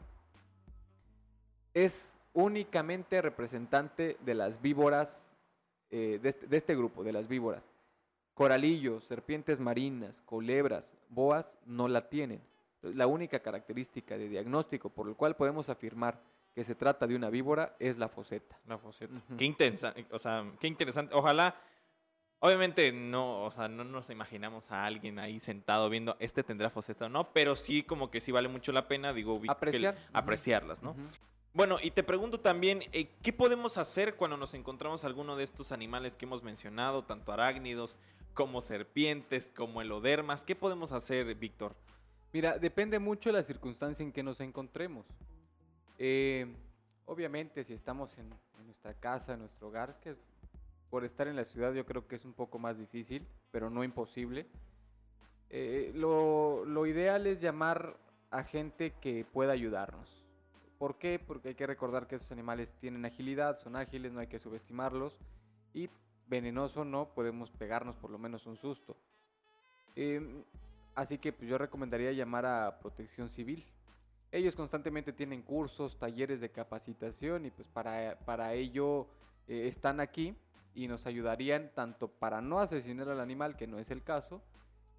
[1.73, 5.29] Es únicamente representante de las víboras,
[5.91, 7.63] eh, de, este, de este grupo, de las víboras.
[8.33, 12.41] Coralillos, serpientes marinas, culebras, boas no la tienen.
[12.81, 16.19] La única característica de diagnóstico por el cual podemos afirmar
[16.53, 18.59] que se trata de una víbora es la foseta.
[18.67, 19.13] La foseta.
[19.37, 21.15] Qué intensa, o sea, qué interesante.
[21.15, 21.55] Ojalá,
[22.39, 27.05] obviamente no, o sea, no nos imaginamos a alguien ahí sentado viendo, este tendrá foseta
[27.05, 29.97] o no, pero sí como que sí vale mucho la pena, digo, que- Apreciar.
[30.13, 30.95] Apreciarlas, ¿no?
[31.55, 35.71] Bueno, y te pregunto también, eh, ¿qué podemos hacer cuando nos encontramos alguno de estos
[35.71, 37.99] animales que hemos mencionado, tanto arácnidos
[38.33, 40.43] como serpientes, como elodermas?
[40.43, 41.75] ¿Qué podemos hacer, Víctor?
[42.31, 45.05] Mira, depende mucho de la circunstancia en que nos encontremos.
[45.97, 46.47] Eh,
[47.05, 48.29] obviamente, si estamos en,
[48.65, 50.15] nuestra casa, en nuestro hogar, que
[50.89, 53.83] por estar en la ciudad yo creo que es un poco más difícil, pero no
[53.83, 54.47] imposible.
[55.49, 57.97] eh, lo, ideal es llamar
[58.31, 60.23] a gente que pueda ayudarnos.
[60.77, 61.19] ¿Por qué?
[61.19, 65.17] Porque hay que recordar que esos animales tienen agilidad, son ágiles, no hay que subestimarlos.
[65.73, 65.89] Y
[66.27, 68.97] venenoso no, podemos pegarnos por lo menos un susto.
[69.95, 70.43] Em,
[70.95, 73.65] Así que pues, yo recomendaría llamar a Protección Civil.
[74.33, 79.05] Ellos constantemente tienen cursos, talleres de capacitación y pues para, para ello
[79.47, 80.35] eh, están aquí
[80.73, 84.41] y nos ayudarían tanto para no asesinar al animal, que no es el caso,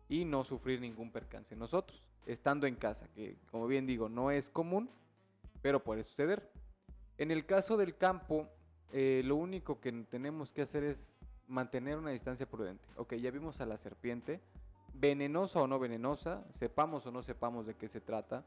[0.08, 4.50] y no sufrir ningún percance nosotros, estando en casa, que como bien digo, no es
[4.50, 4.88] común,
[5.62, 6.48] pero puede suceder.
[7.18, 8.48] En el caso del campo,
[8.92, 11.18] eh, lo único que tenemos que hacer es
[11.48, 12.84] mantener una distancia prudente.
[12.94, 14.40] Ok, ya vimos a la serpiente,
[14.92, 18.44] venenosa o no venenosa, sepamos o no sepamos de qué se trata,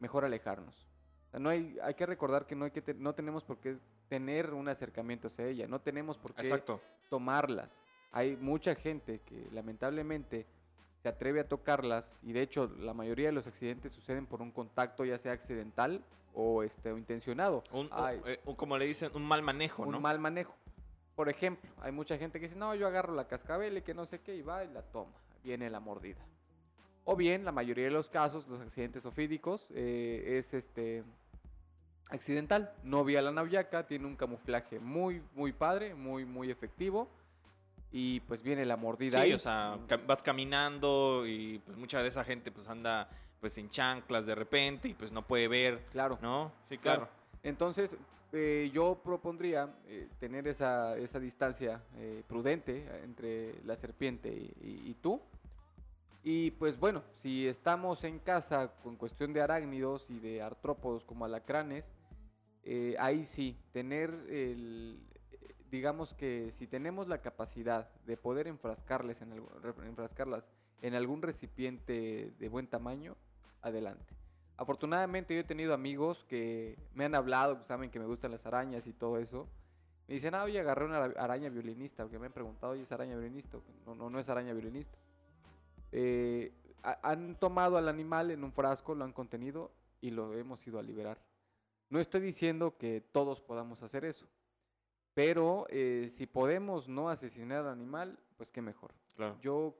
[0.00, 0.86] mejor alejarnos.
[1.28, 3.58] O sea, no hay, hay que recordar que no, hay que te- no tenemos por
[3.58, 3.78] qué
[4.08, 6.80] tener un acercamiento hacia ella, no tenemos por qué Exacto.
[7.08, 7.78] tomarlas.
[8.12, 10.46] Hay mucha gente que lamentablemente
[11.02, 14.50] se atreve a tocarlas y de hecho la mayoría de los accidentes suceden por un
[14.50, 17.62] contacto ya sea accidental o, este, o intencionado.
[17.72, 17.88] Un,
[18.26, 20.00] eh, un- como le dicen, un mal manejo, un ¿no?
[20.00, 20.54] mal manejo.
[21.14, 24.06] Por ejemplo, hay mucha gente que dice, no, yo agarro la cascabel y que no
[24.06, 25.12] sé qué, y va y la toma.
[25.44, 26.24] Viene la mordida.
[27.04, 31.02] O bien, la mayoría de los casos, los accidentes ofídicos, eh, es este
[32.08, 32.72] accidental.
[32.84, 37.08] No vía la naviaca, tiene un camuflaje muy, muy padre, muy, muy efectivo.
[37.92, 39.32] Y pues viene la mordida Sí, ahí.
[39.32, 39.76] o sea,
[40.06, 43.08] vas caminando y pues mucha de esa gente pues anda
[43.40, 46.18] pues en chanclas de repente y pues no puede ver, claro.
[46.22, 46.52] ¿no?
[46.68, 47.00] Sí, Claro.
[47.08, 47.12] claro.
[47.42, 47.96] Entonces,
[48.32, 54.90] eh, yo propondría eh, tener esa, esa distancia eh, prudente entre la serpiente y, y-
[54.90, 55.20] y tú.
[56.22, 61.24] Y pues bueno, si estamos en casa con cuestión de arácnidos y de artrópodos como
[61.24, 61.84] alacranes,
[62.62, 65.00] eh, ahí sí, tener el,
[65.70, 69.30] digamos que si tenemos la capacidad de poder enfrascarles en
[69.62, 70.44] re- enfrascarlas
[70.82, 73.16] en algún recipiente de buen tamaño,
[73.62, 74.14] adelante.
[74.58, 78.86] Afortunadamente yo he tenido amigos que me han hablado, saben que me gustan las arañas
[78.86, 79.48] y todo eso.
[80.06, 82.92] Me dicen, ah, oye, agarré una ara- araña violinista, porque me han preguntado, oye, ¿es
[82.92, 83.58] araña violinista?
[83.86, 84.98] No, no, no es araña violinista.
[85.92, 90.66] Eh, ha- han tomado al animal en un frasco, lo han contenido y lo hemos
[90.66, 91.18] ido a liberar.
[91.88, 94.26] No estoy diciendo que todos podamos hacer eso,
[95.14, 98.94] pero eh, si podemos no asesinar al animal, pues qué mejor.
[99.16, 99.38] Claro.
[99.42, 99.74] Yo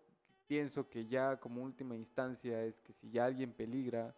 [0.49, 4.15] pienso que ya como última instancia es que si ya alguien peligra,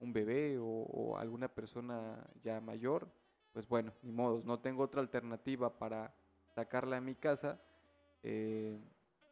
[0.00, 3.08] un bebé o, o alguna persona ya mayor,
[3.52, 6.14] pues bueno, ni modos, no tengo otra alternativa para
[6.54, 7.60] sacarla de mi casa,
[8.22, 8.78] eh,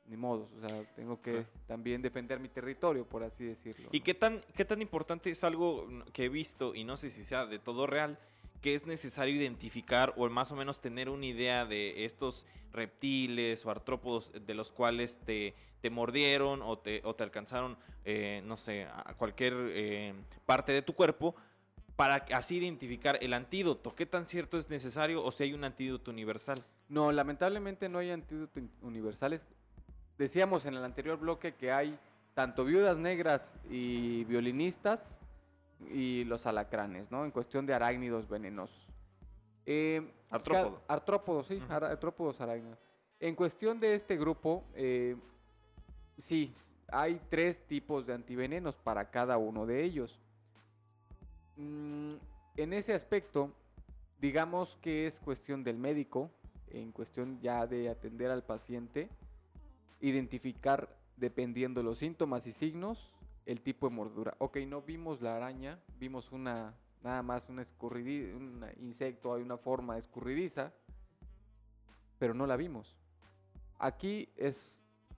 [0.06, 1.46] ni modos, o sea, tengo que Claro.
[1.66, 3.88] también defender mi territorio, por así decirlo.
[3.92, 4.04] ¿Y ¿no?
[4.04, 7.46] qué tan, qué tan importante es algo que he visto, y no sé si sea
[7.46, 8.18] de todo real,
[8.60, 13.70] que es necesario identificar o más o menos tener una idea de estos reptiles o
[13.70, 18.84] artrópodos de los cuales te, te mordieron o te, o te alcanzaron, eh, no sé,
[18.84, 20.14] a cualquier eh,
[20.46, 21.34] parte de tu cuerpo,
[21.96, 23.94] para así identificar el antídoto?
[23.94, 26.58] ¿Qué tan cierto es necesario o si hay un antídoto universal?
[26.88, 29.40] No, lamentablemente no hay antídotos universales.
[30.18, 31.98] Decíamos en el anterior bloque que hay
[32.34, 35.14] tanto viudas negras y violinistas
[35.90, 37.24] y los alacranes, ¿no?
[37.24, 38.86] En cuestión de arácnidos venenosos.
[39.66, 40.82] Eh, ca- Artrópodo.
[40.88, 42.78] Artrópodos, sí, artrópodos arácnidos.
[43.20, 45.16] En cuestión de este grupo, eh,
[46.18, 46.54] sí,
[46.88, 50.20] hay tres tipos de antivenenos para cada uno de ellos.
[51.56, 52.14] Mm,
[52.56, 53.52] en ese aspecto,
[54.20, 56.30] digamos que es cuestión del médico,
[56.70, 59.08] en cuestión ya de atender al paciente,
[60.04, 63.10] identificar dependiendo los síntomas y signos
[63.46, 64.34] el tipo de mordura.
[64.38, 69.58] Ok, no vimos la araña, vimos una nada más un escurridi- un insecto, hay una
[69.58, 70.72] forma escurridiza,
[72.18, 72.96] pero no la vimos.
[73.78, 74.74] Aquí es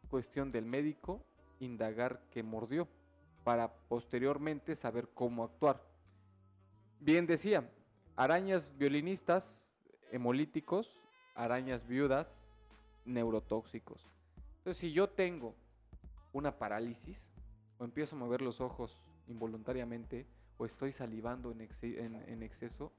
[0.08, 1.24] cuestión del médico
[1.60, 2.88] indagar qué mordió
[3.44, 5.80] para posteriormente saber cómo actuar.
[6.98, 7.70] Bien decía,
[8.16, 9.60] arañas violinistas,
[10.10, 11.00] hemolíticos,
[11.36, 12.36] arañas viudas,
[13.04, 14.15] neurotóxicos.
[14.66, 15.54] Entonces, si yo tengo
[16.32, 17.22] una parálisis
[17.78, 20.26] o empiezo a mover los ojos involuntariamente
[20.58, 22.90] o estoy salivando en, exce- en- en exceso,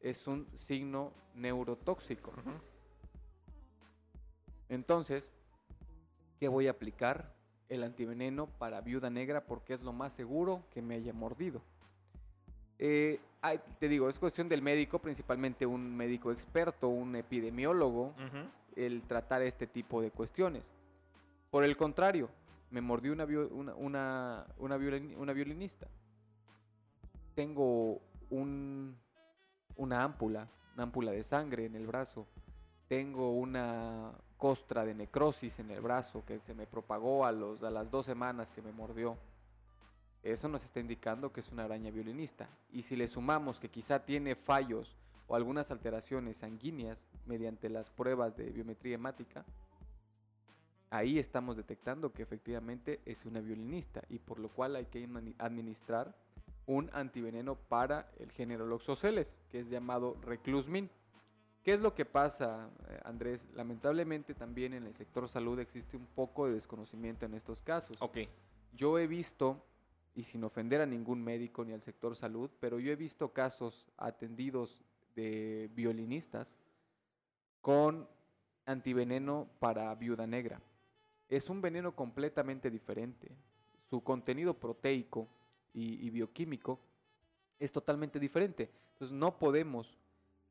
[0.00, 2.32] es un signo neurotóxico.
[4.68, 5.28] Entonces,
[6.38, 7.34] ¿qué voy a aplicar?
[7.68, 11.60] El antiveneno para viuda negra porque es lo más seguro que me haya mordido.
[12.78, 18.14] Eh, ay, te digo, es cuestión del médico, principalmente un médico experto, un epidemiólogo,
[18.76, 20.70] el tratar este tipo de cuestiones.
[21.50, 22.30] Por el contrario,
[22.70, 24.76] me mordió una, una, una, una
[25.16, 25.88] una violinista.
[27.34, 28.96] Tengo un,
[29.76, 32.26] una ámpula, una ámpula de sangre en el brazo.
[32.86, 37.70] Tengo una costra de necrosis en el brazo que se me propagó a, los, a
[37.70, 39.16] las dos semanas que me mordió.
[40.22, 42.48] Eso nos está indicando que es una araña violinista.
[42.70, 44.96] Y si le sumamos que quizá tiene fallos
[45.26, 49.44] o algunas alteraciones sanguíneas mediante las pruebas de biometría hemática,
[50.90, 55.34] ahí estamos detectando que efectivamente es una violinista y por lo cual hay que admini-
[55.38, 56.14] administrar
[56.66, 60.90] un antiveneno para el género Loxoceles, que es llamado Reclusmin.
[61.62, 63.46] ¿Qué es lo que pasa, eh, Andrés?
[63.54, 67.96] Lamentablemente también en el sector salud existe un poco de desconocimiento en estos casos.
[68.00, 68.18] Ok.
[68.72, 69.64] Yo he visto,
[70.14, 73.86] y sin ofender a ningún médico ni al sector salud, pero yo he visto casos
[73.96, 74.82] atendidos
[75.14, 76.58] de violinistas
[77.60, 78.08] con
[78.64, 80.62] antiveneno para viuda negra.
[81.30, 83.30] Es un veneno completamente diferente.
[83.88, 85.26] Su contenido proteico
[85.72, 86.78] y, y bioquímico
[87.58, 88.70] es totalmente diferente.
[88.94, 89.96] Entonces no podemos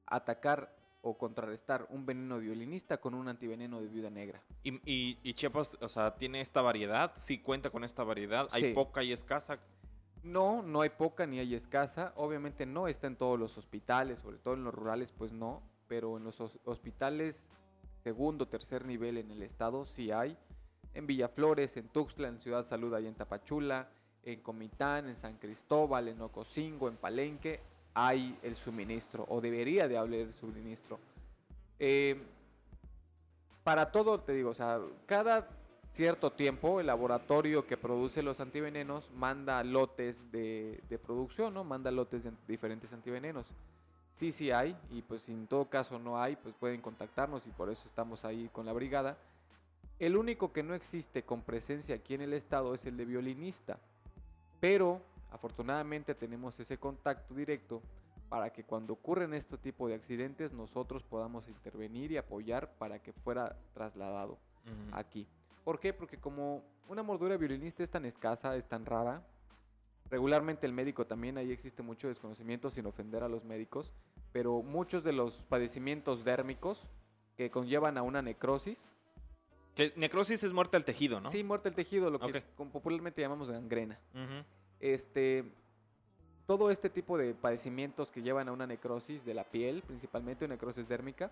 [0.07, 4.41] atacar o contrarrestar un veneno violinista con un antiveneno de viuda negra.
[4.63, 7.11] ¿Y, y, y Chiapas, o sea, tiene esta variedad?
[7.15, 8.47] ¿Sí cuenta con esta variedad?
[8.51, 8.73] ¿Hay Sí.
[8.73, 9.59] poca y escasa?
[10.23, 12.11] No, no hay poca ni hay escasa.
[12.15, 15.61] Obviamente no está en todos los hospitales, sobre todo en los rurales, pues no.
[15.87, 17.41] Pero en los hos- hospitales
[18.03, 20.37] segundo, tercer nivel en el estado sí hay.
[20.93, 23.87] En Villaflores, en Tuxtla, en Ciudad Salud, ahí en Tapachula,
[24.23, 27.59] en Comitán, en San Cristóbal, en Ocosingo, en Palenque,
[27.93, 30.99] hay el suministro, o debería de haber el suministro.
[31.79, 32.21] Eh,
[33.63, 35.47] para todo, te digo, o sea, cada
[35.93, 41.63] cierto tiempo el laboratorio que produce los antivenenos manda lotes de, producción, ¿no?
[41.63, 43.47] Manda lotes de diferentes antivenenos.
[44.17, 47.51] Sí, sí hay, y pues si en todo caso no hay, pues pueden contactarnos y
[47.51, 49.17] por eso estamos ahí con la brigada.
[49.99, 53.77] El único que no existe con presencia aquí en el estado es el de violinista,
[54.61, 57.81] pero afortunadamente tenemos ese contacto directo
[58.29, 63.11] para que cuando ocurren este tipo de accidentes nosotros podamos intervenir y apoyar para que
[63.11, 64.37] fuera trasladado
[64.93, 65.27] aquí.
[65.65, 65.93] ¿Por qué?
[65.93, 69.21] Porque como una mordura violinista es tan escasa, es tan rara,
[70.09, 73.93] regularmente el médico también, ahí existe mucho desconocimiento sin ofender a los médicos,
[74.31, 76.87] pero muchos de los padecimientos dérmicos
[77.35, 78.83] que conllevan a una necrosis,
[79.79, 81.31] Que necrosis es muerte al tejido, ¿no?
[81.31, 83.97] sí, muerte del tejido, lo que popularmente llamamos gangrena.
[84.81, 85.45] Este,
[86.45, 90.55] todo este tipo de padecimientos que llevan a una necrosis de la piel, principalmente una
[90.55, 91.31] necrosis dérmica,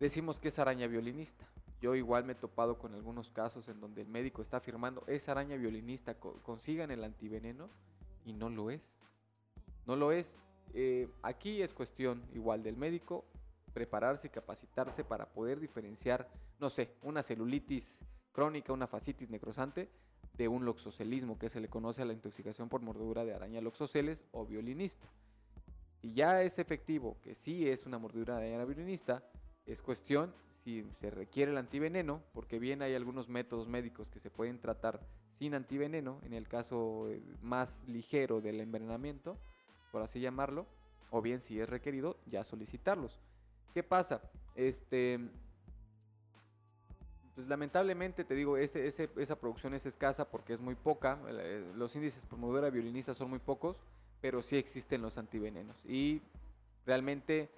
[0.00, 1.46] decimos que es araña violinista.
[1.80, 5.28] Yo igual me he topado con algunos casos en donde el médico está afirmando es
[5.28, 7.70] araña violinista, consigan el antiveneno
[8.24, 8.82] y no lo es.
[9.86, 10.34] No lo es.
[10.74, 13.24] Eh, aquí es cuestión igual del médico
[13.72, 17.98] prepararse capacitarse para poder diferenciar, no sé, una celulitis
[18.32, 19.88] crónica, una fascitis necrosante
[20.34, 24.24] de un loxocelismo que se le conoce a la intoxicación por mordedura de araña loxoceles
[24.32, 25.06] o violinista.
[26.00, 29.22] Si ya es efectivo que sí es una mordedura de araña violinista,
[29.66, 30.32] es cuestión
[30.64, 35.00] si se requiere el antiveneno, porque bien hay algunos métodos médicos que se pueden tratar
[35.38, 39.38] sin antiveneno, en el caso eh, más ligero del envenenamiento,
[39.90, 40.66] por así llamarlo,
[41.10, 43.20] o bien si es requerido, ya solicitarlos.
[43.72, 44.20] ¿Qué pasa?
[44.54, 45.20] Este,
[47.34, 51.18] pues lamentablemente te digo, esa producción es escasa porque es muy poca.
[51.74, 53.76] Los índices por mordedura violinista son muy pocos,
[54.20, 55.76] pero sí existen los antivenenos.
[55.86, 56.20] Y
[56.84, 57.50] realmente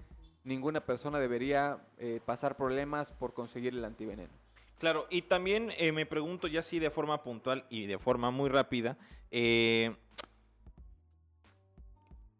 [0.43, 4.31] ninguna persona debería eh, pasar problemas por conseguir el antiveneno.
[4.79, 8.49] Claro, y también eh, me pregunto ya sí de forma puntual y de forma muy
[8.49, 8.97] rápida,
[9.31, 9.95] eh,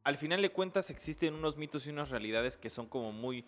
[0.03, 3.45] al final de cuentas existen unos mitos y unas realidades que son como muy,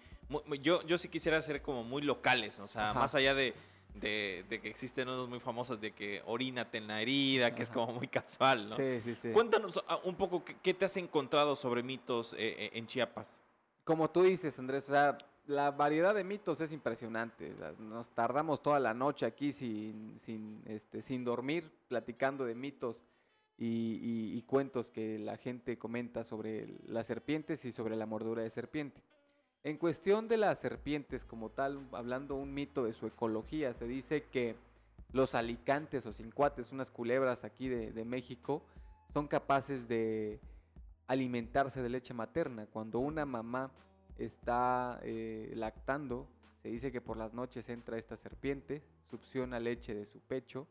[0.61, 3.53] yo, yo sí quisiera ser como muy locales, o sea, más allá de,
[3.93, 7.93] de, que existen unos muy famosos de que orínate en la herida, que es como
[7.93, 8.75] muy casual, ¿no?
[8.77, 9.31] Sí, sí, sí.
[9.31, 13.41] Cuéntanos ah, un poco qué, te has encontrado sobre mitos en Chiapas
[13.85, 17.53] como tú dices, Andrés, o sea, la variedad de mitos es impresionante.
[17.77, 23.05] Nos tardamos toda la noche aquí sin, sin, este, sin dormir, platicando de mitos
[23.57, 29.01] y, cuentos que la gente comenta sobre las serpientes y sobre la mordura de serpiente.
[29.65, 34.25] En cuestión de las serpientes como tal, hablando un mito de su ecología, se dice
[34.25, 34.55] que
[35.11, 38.61] los alicantes o cincuates, unas culebras aquí de, México,
[39.11, 40.39] son capaces de
[41.07, 42.67] alimentarse de leche materna.
[42.67, 43.71] Cuando una mamá
[44.19, 46.27] está eh, lactando,
[46.61, 50.67] se dice que por las noches entra esta serpiente, succiona leche de su pecho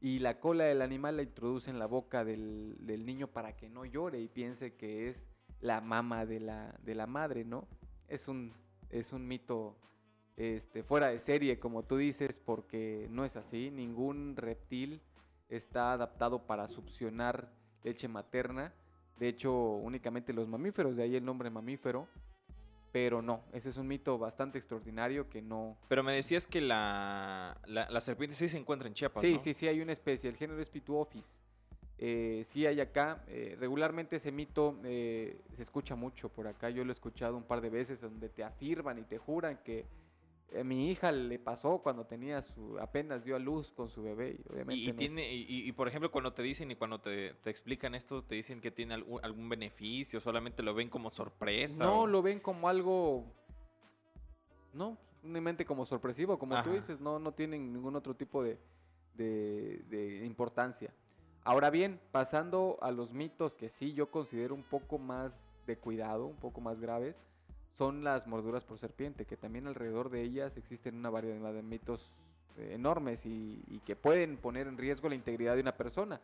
[0.00, 3.84] y la cola del animal la introduce en la boca del, niño para que no
[3.84, 5.26] llore y piense que es
[5.60, 7.66] la mama de la, de la madre, ¿no?
[8.08, 8.52] Es un,
[8.90, 9.76] es un mito
[10.36, 13.70] este, fuera de serie, como tú dices, porque no es así.
[13.70, 15.00] Ningún reptil
[15.48, 17.52] está adaptado para succionar
[17.84, 18.72] leche materna
[19.18, 22.08] de hecho, únicamente los mamíferos, de ahí el nombre mamífero.
[22.90, 25.76] Pero no, ese es un mito bastante extraordinario que no...
[25.88, 29.68] Pero me decías que la, la, serpiente sí se encuentra en Chiapas, Sí, sí, sí,
[29.68, 31.36] hay una especie, el género es Pituophis.
[32.00, 36.84] Eh, sí hay acá, eh, regularmente ese mito eh, se escucha mucho por acá, yo
[36.84, 39.84] lo he escuchado un par de veces donde te afirman y te juran que
[40.56, 44.38] a mi hija le pasó cuando tenía su apenas dio a luz con su bebé
[44.38, 48.22] y obviamente y, tiene y, por ejemplo cuando te dicen y cuando te, explican esto
[48.22, 52.40] te dicen que tiene algún, algún beneficio solamente lo ven como sorpresa no lo ven
[52.40, 53.26] como algo
[54.72, 58.58] no mente como sorpresivo como tú dices no no tienen ningún otro tipo de,
[59.16, 60.94] de, de importancia
[61.48, 65.32] ahora bien pasando a los mitos que sí yo considero un poco más
[65.66, 67.16] de cuidado un poco más graves
[67.78, 72.10] son las morduras por serpiente, que también alrededor de ellas existen una variedad de mitos
[72.56, 76.20] eh, enormes y, que pueden poner en riesgo la integridad de una persona.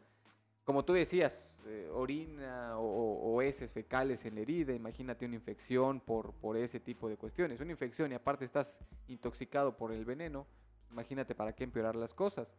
[0.64, 6.56] Como tú decías, eh, orina o, heces fecales en la herida, imagínate una infección por
[6.56, 7.60] ese tipo de cuestiones.
[7.60, 10.46] Una infección y aparte estás intoxicado por el veneno,
[10.90, 12.52] imagínate para qué empeorar las cosas.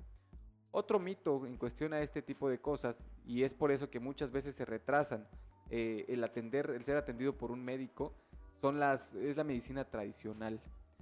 [0.78, 4.30] Otro mito en cuestión a este tipo de cosas, y es por eso que muchas
[4.30, 5.26] veces se retrasan
[5.69, 8.13] eh, el atender, el ser atendido por un médico,
[8.59, 10.59] son las, es la medicina tradicional.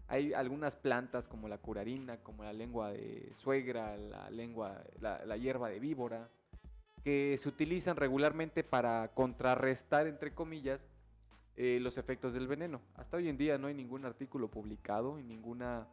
[0.07, 5.69] Hay algunas plantas como la curarina, como la lengua de suegra, la lengua, la, hierba
[5.69, 6.30] de víbora,
[7.03, 10.86] que se utilizan regularmente para contrarrestar, entre comillas,
[11.57, 12.80] eh, los efectos del veneno.
[12.93, 15.88] Hasta hoy en día no hay ningún artículo publicado ninguna,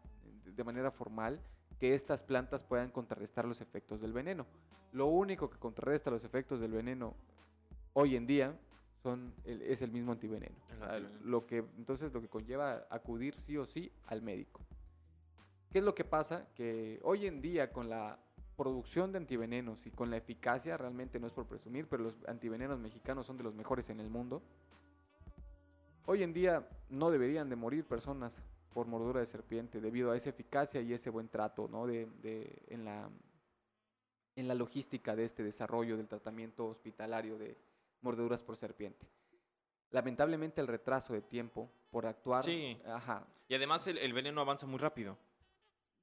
[0.45, 1.41] de manera formal,
[1.81, 4.47] que estas plantas puedan contrarrestar los efectos del veneno.
[4.93, 7.17] Lo único que contrarresta los efectos del veneno
[7.95, 8.55] hoy en día
[9.03, 10.55] son es el mismo antiveneno.
[11.25, 14.61] Lo que, entonces lo que conlleva acudir sí o sí al médico.
[15.71, 16.49] ¿Qué es lo que pasa?
[16.55, 18.19] Que hoy en día con la
[18.57, 22.79] producción de antivenenos y con la eficacia, realmente no es por presumir, pero los antivenenos
[22.79, 24.43] mexicanos son de los mejores en el mundo.
[26.05, 28.37] Hoy en día no deberían de morir personas
[28.73, 31.87] por mordura de serpiente debido a esa eficacia y ese buen trato ¿no?
[31.87, 32.09] de,
[32.69, 33.11] en, la,
[34.37, 37.57] en la logística de este desarrollo del tratamiento hospitalario de,
[38.03, 39.07] mordeduras por serpiente.
[39.91, 42.45] Lamentablemente el retraso de tiempo por actuar...
[42.45, 42.81] Sí.
[42.87, 43.27] Ajá.
[43.49, 45.19] Y además el, veneno avanza muy rápido.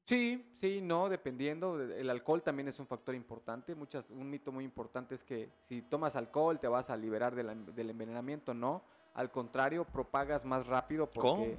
[0.04, 1.82] Sí, sí, no, dependiendo.
[1.82, 3.76] El alcohol también es un factor importante.
[3.76, 7.90] Muchas, un mito muy importante es que si tomas alcohol te vas a liberar del
[7.90, 8.54] envenenamiento.
[8.54, 11.58] No, al contrario, propagas más rápido porque...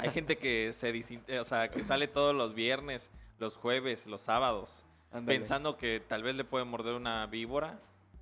[0.00, 0.90] Hay gente que se
[1.28, 4.84] eh, o sea, que sale todos los viernes, los jueves, los sábados,
[5.24, 7.78] pensando que tal vez le puede morder una víbora.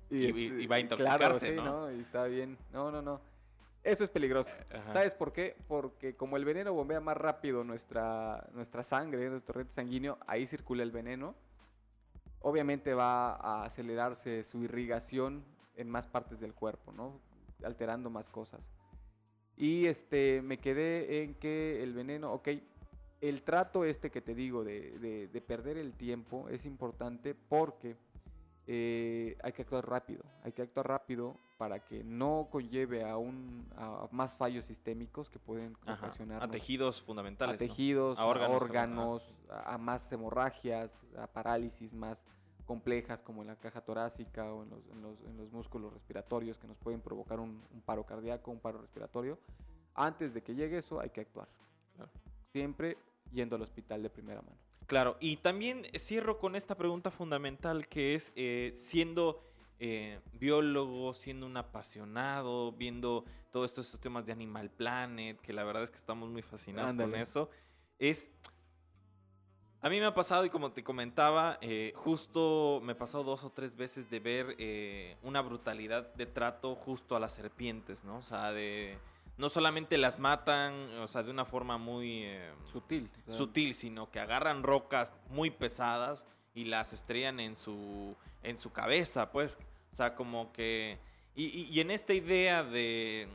[0.09, 1.91] y- este, y va a claro, intoxicarse, sí, ¿no?
[1.91, 2.57] Y está bien.
[2.71, 3.21] No, no, no.
[3.83, 4.51] Eso es peligroso.
[4.73, 4.93] Ajá.
[4.93, 5.55] ¿Sabes por qué?
[5.67, 10.83] Porque como el veneno bombea más rápido nuestra, nuestra sangre, nuestro torrente sanguíneo, ahí circula
[10.83, 11.35] el veneno.
[12.41, 15.43] Obviamente va a acelerarse su irrigación
[15.75, 17.19] en más partes del cuerpo, ¿no?
[17.63, 18.67] Alterando más cosas.
[19.57, 22.49] Y este, me quedé en que el veneno, ok,
[23.21, 27.95] el trato este que te digo de, de- de perder el tiempo es importante porque
[28.67, 33.65] eh, hay que actuar rápido, hay que actuar rápido para que no conlleve a, un,
[33.77, 37.55] a más fallos sistémicos que pueden ocasionar A tejidos fundamentales.
[37.55, 42.17] a tejidos, A a órganos, órganos, perdón, a, a más hemorragias, a parálisis más
[42.65, 46.57] complejas como en la caja torácica o en los, en los- en los músculos respiratorios
[46.57, 49.37] que nos pueden provocar un, un paro cardíaco, un paro respiratorio.
[49.93, 51.47] Antes de que llegue eso hay que actuar.
[51.95, 52.11] Claro.
[52.51, 52.97] Siempre
[53.31, 54.57] yendo al hospital de primera mano.
[54.87, 59.41] Claro, y también cierro con esta pregunta fundamental que es, eh, siendo
[59.79, 65.63] eh, biólogo, siendo un apasionado, viendo todos estos, estos temas de Animal Planet, que la
[65.63, 67.23] verdad es que estamos muy fascinados con Ándale.
[67.23, 67.49] eso,
[67.99, 68.31] es...
[69.85, 73.51] A mí me ha pasado, y como te comentaba, eh, justo me pasó dos o
[73.51, 78.17] tres veces de ver eh, una brutalidad de trato justo a las serpientes, ¿no?
[78.17, 78.97] O sea, de...
[79.37, 82.23] No solamente las matan, o sea, de una forma muy...
[82.23, 83.11] eh, Sutil.
[83.27, 86.25] sutil, sino que agarran rocas muy pesadas
[86.55, 89.55] y las estrellan en su, en su cabeza, pues.
[89.91, 90.97] O sea, como que...
[91.35, 93.27] Y, y- y en esta idea de,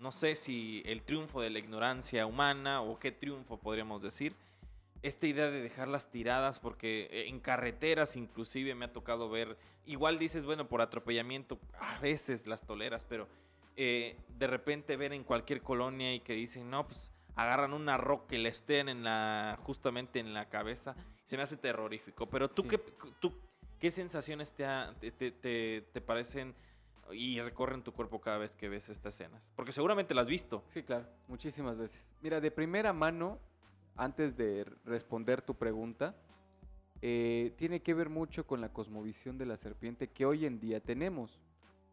[0.00, 4.34] no sé si el triunfo de la ignorancia humana o qué triunfo podríamos decir,
[5.02, 10.18] esta idea de dejarlas tiradas, porque eh, en carreteras inclusive me ha tocado ver, igual
[10.18, 13.28] dices, bueno, por atropellamiento, a veces las toleras, pero
[13.76, 17.02] eh, de repente ver en cualquier colonia y que dicen, no, pues
[17.36, 20.96] agarran una roca y la estén en la, justamente en la cabeza,
[21.26, 22.26] se me hace terrorífico.
[22.26, 22.68] Pero tú, Sí.
[22.70, 22.78] qué,
[23.20, 23.32] tú
[23.78, 26.52] ¿qué sensaciones te, ha- te, te- te- te parecen
[27.12, 29.40] y recorren tu cuerpo cada vez que ves estas escenas?
[29.54, 30.64] Porque seguramente las has visto.
[30.70, 32.02] Sí, claro, muchísimas veces.
[32.20, 33.38] Mira, de primera mano,
[33.98, 36.14] antes de responder tu pregunta,
[37.02, 40.80] eh, tiene que ver mucho con la cosmovisión de la serpiente que hoy en día
[40.80, 41.38] tenemos.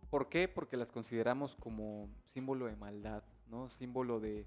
[0.10, 0.47] ¿Por qué?
[0.47, 3.70] Porque las consideramos como símbolo de maldad, ¿no?
[3.70, 4.45] Símbolo de,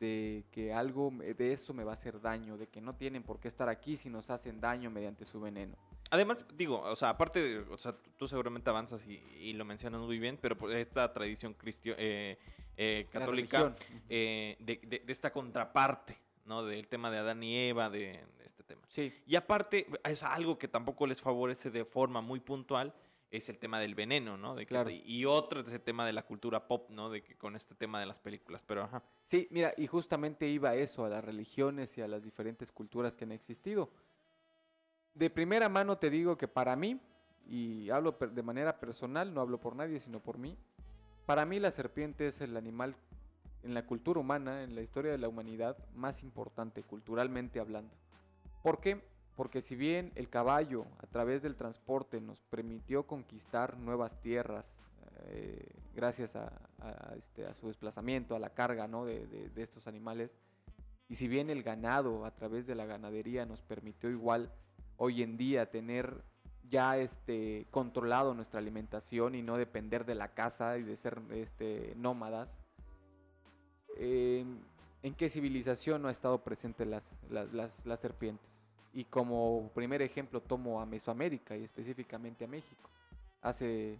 [0.00, 3.38] de que algo de eso me va a hacer daño, de que no tienen por
[3.40, 5.76] qué estar aquí si nos hacen daño mediante su veneno.
[6.10, 10.00] Además, digo, o sea, aparte, de, o sea, tú- seguramente avanzas y, y lo mencionas
[10.02, 12.38] muy bien, pero esta tradición cristio- eh,
[12.76, 13.74] eh, católica
[14.08, 16.64] eh, de esta contraparte, ¿no?
[16.64, 18.82] Del tema de Adán y Eva, de, de este tema.
[18.88, 22.94] Sí, Y aparte, es algo que tampoco les favorece de forma muy puntual,
[23.30, 24.54] es el tema del veneno, ¿no?
[24.54, 24.90] De que- Claro.
[24.90, 27.10] Y otro es el tema de la cultura pop, ¿no?
[27.10, 29.02] De que con este tema de las películas, pero ajá.
[29.28, 33.16] Sí, mira, y justamente iba a eso, a las religiones y a las diferentes culturas
[33.16, 33.90] que han existido.
[35.14, 37.00] De primera mano te digo que para mí,
[37.48, 40.56] y hablo de manera personal, no hablo por nadie, sino por mí,
[41.26, 42.94] para mí la serpiente es el animal
[43.64, 47.94] en la cultura humana, en la historia de la humanidad, más importante culturalmente hablando.
[48.62, 49.02] ¿Por qué?
[49.36, 54.64] Porque si bien el caballo a través del transporte nos permitió conquistar nuevas tierras,
[55.26, 59.04] eh, gracias a, a, este, a su desplazamiento, a la carga ¿no?
[59.04, 60.30] de, de- de estos animales,
[61.08, 64.50] y si bien el ganado a través de la ganadería nos permitió igual
[64.96, 66.22] hoy en día tener
[66.70, 71.92] ya este, controlado nuestra alimentación y no depender de la caza y de ser este,
[71.96, 72.56] nómadas,
[73.96, 74.44] eh,
[75.02, 78.46] ¿en qué civilización no ha estado presente las, las, las- las serpientes?
[78.92, 82.88] Y como primer ejemplo tomo a Mesoamérica y específicamente a México.
[83.42, 83.98] Hace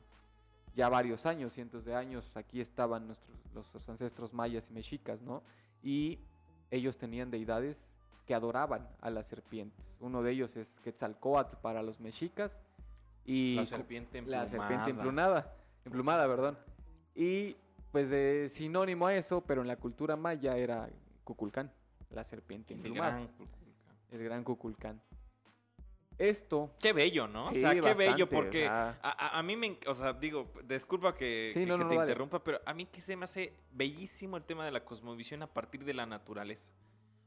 [0.77, 3.37] ya varios años, cientos de años, aquí estaban nuestros,
[3.75, 5.43] los ancestros mayas y mexicas, ¿no?
[5.83, 6.19] Y
[6.71, 7.89] ellos tenían deidades
[8.27, 9.85] que adoraban a las serpientes.
[10.01, 12.57] Uno de ellos es Quetzalcóatl para los mexicas
[13.27, 15.39] y La serpiente la serpiente emplumada.
[15.41, 15.55] emplumada,
[15.85, 16.59] emplumada, perdón.
[17.15, 17.57] Y
[17.95, 20.91] pues de sinónimo a eso, pero en la cultura maya era
[21.23, 21.73] Cuculcán,
[22.11, 23.61] la serpiente El emplumada, gran Cuculcán.
[24.11, 25.03] el gran Cuculcán.
[26.19, 27.51] Esto, Qué bello, ¿no?
[27.51, 27.95] Sí, o sea, qué bello,
[28.27, 29.79] bastante, porque a, a- a mí me...
[29.87, 32.75] O sea, digo, disculpa que, Sí, que- no, que no, te no, interrumpa, pero a
[32.75, 36.05] mí que se me hace bellísimo el tema de la cosmovisión a partir de la
[36.05, 36.73] naturaleza.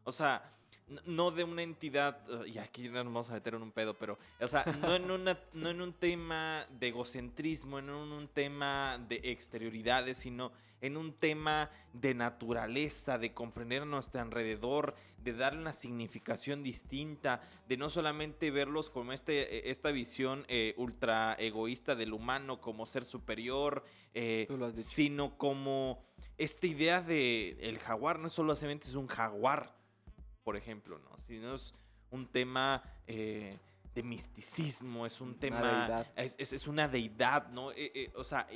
[0.03, 0.53] O sea,
[1.05, 4.47] no de una entidad, y aquí nos vamos a meter en un pedo, pero, o
[4.47, 9.19] sea, no en, una, no en un tema de egocentrismo, no en un tema de
[9.23, 10.51] exterioridades, sino
[10.81, 17.41] en un tema de naturaleza, de comprender a nuestro alrededor, de darle una significación distinta,
[17.68, 22.85] de no solamente verlos como este, eh, esta visión eh, ultra egoísta del humano como
[22.85, 23.84] ser superior,
[24.14, 26.05] eh, sino como
[26.38, 29.76] esta idea de el jaguar no es solamente es un jaguar,
[30.48, 31.19] por ejemplo, ¿no?
[31.19, 31.74] Sino es
[32.10, 33.60] un tema eh,
[33.94, 36.06] de misticismo, es un tema...
[36.15, 37.72] Es, es, una deidad, ¿no?
[37.72, 38.48] Eh, eh, o sea,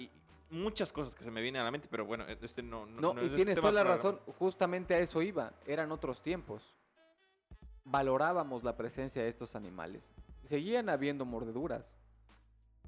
[0.52, 2.86] muchas cosas que se me vienen a la mente, pero bueno, este no...
[2.86, 6.64] No, y tienes toda la razón, justamente a eso iba, eran otros tiempos.
[7.84, 10.02] Valorábamos la presencia de estos animales.
[10.46, 11.84] Seguían habiendo mordeduras.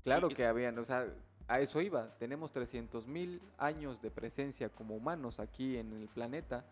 [0.05, 1.13] Claro que habían, o sea,
[1.49, 2.17] a eso iba.
[2.19, 6.63] Tenemos 300 mil años de presencia como humanos aquí en el planeta.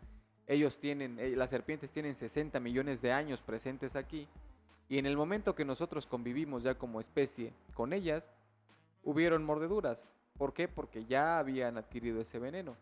[0.51, 4.27] Ellos tienen, eh, las serpientes tienen 60 millones de años presentes aquí.
[4.89, 8.29] Y en el momento que nosotros convivimos ya como especie con ellas,
[9.03, 10.05] hubieron mordeduras.
[10.37, 10.67] ¿Por qué?
[10.67, 12.75] Porque ya habían adquirido ese veneno.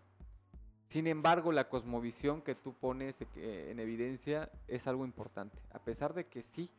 [0.88, 5.60] Sin embargo, la cosmovisión que tú pones en evidencia es algo importante.
[5.72, 6.72] A pesar de que sí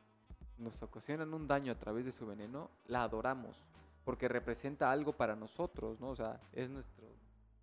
[0.59, 3.65] nos ocasionan un daño a través de su veneno, la adoramos
[4.05, 6.09] porque representa algo para nosotros, ¿no?
[6.09, 7.07] O sea, es nuestro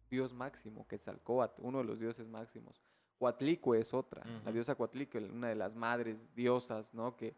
[0.10, 2.82] dios máximo, Quetzalcóatl, uno de los dioses máximos.
[3.18, 7.16] Cuatlicue es otra, la diosa Cuatlicue, una de las madres diosas, ¿no?
[7.16, 7.36] Que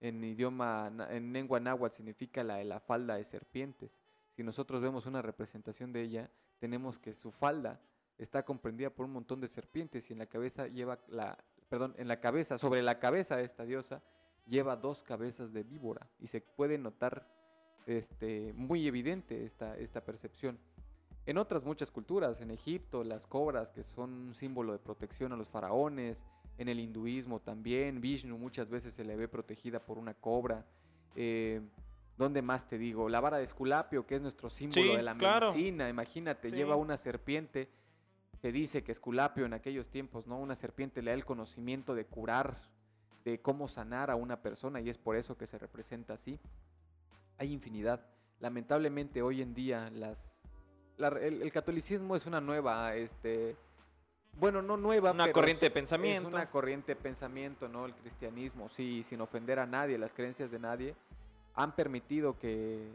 [0.00, 3.96] en idioma, en lengua náhuatl significa la de la falda de serpientes.
[4.32, 7.80] Si nosotros vemos una representación de ella, tenemos que su falda
[8.18, 11.38] está comprendida por un montón de serpientes y en la cabeza lleva la,
[11.68, 14.02] perdón, en la cabeza, sobre la cabeza de esta diosa
[14.46, 17.26] lleva dos cabezas de víbora y se puede notar
[17.86, 20.58] este, muy evidente esta, esta percepción.
[21.26, 25.36] En otras muchas culturas, en Egipto, las cobras que son un símbolo de protección a
[25.36, 26.24] los faraones,
[26.58, 30.66] en el hinduismo también, Vishnu muchas veces se le ve protegida por una cobra.
[31.14, 31.60] Eh,
[32.18, 33.08] ¿Dónde más te digo?
[33.08, 37.70] La vara de Esculapio, que es nuestro símbolo de la medicina, imagínate, lleva una serpiente.
[38.42, 40.38] Se dice que Esculapio en aquellos tiempos, ¿no?
[40.38, 42.60] Una serpiente le da el conocimiento de curar,
[43.24, 46.38] de cómo sanar a una persona y es por eso que se representa así
[47.40, 48.06] hay infinidad.
[48.38, 50.30] Lamentablemente hoy en día las,
[51.00, 53.56] el, catolicismo es una nueva, este,
[54.38, 56.28] bueno, no nueva, una corriente de pensamiento.
[56.28, 57.86] Es una corriente de pensamiento, ¿no?
[57.86, 60.94] El cristianismo, sí, sin ofender a nadie, las creencias de nadie,
[61.54, 62.92] han permitido que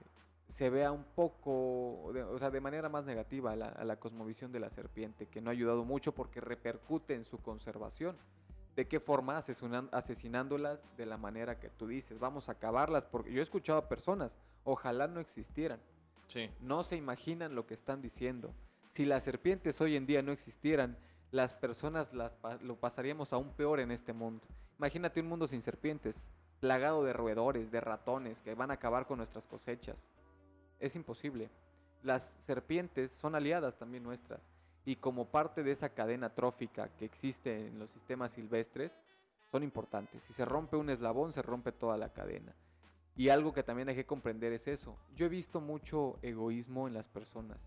[0.49, 4.51] se vea un poco, o sea, de manera más negativa a la, a la cosmovisión
[4.51, 8.15] de la serpiente, que no ha ayudado mucho porque repercute en su conservación.
[8.75, 9.37] ¿De qué forma?
[9.37, 12.19] asesinándolas de la manera que tú dices.
[12.19, 13.05] Vamos a acabarlas.
[13.05, 14.31] Porque yo he escuchado a personas,
[14.65, 15.79] ojalá no existieran.
[16.59, 18.53] No se imaginan lo que están diciendo.
[18.93, 20.97] Si las serpientes hoy en día no existieran,
[21.31, 24.45] las personas las, lo pasaríamos aún peor en este mundo.
[24.77, 26.23] Imagínate un mundo sin serpientes,
[26.59, 29.97] plagado de roedores, de ratones, que van a acabar con nuestras cosechas.
[30.79, 31.49] Es imposible.
[32.03, 34.41] Las serpientes son aliadas también nuestras
[34.85, 38.95] y como parte de esa cadena trófica que existe en los sistemas silvestres,
[39.51, 40.21] son importantes.
[40.23, 42.53] Si se rompe un eslabón, se rompe toda la cadena.
[43.15, 44.97] Y algo que también hay que comprender es eso.
[45.15, 47.59] Yo he visto mucho egoísmo en las personas,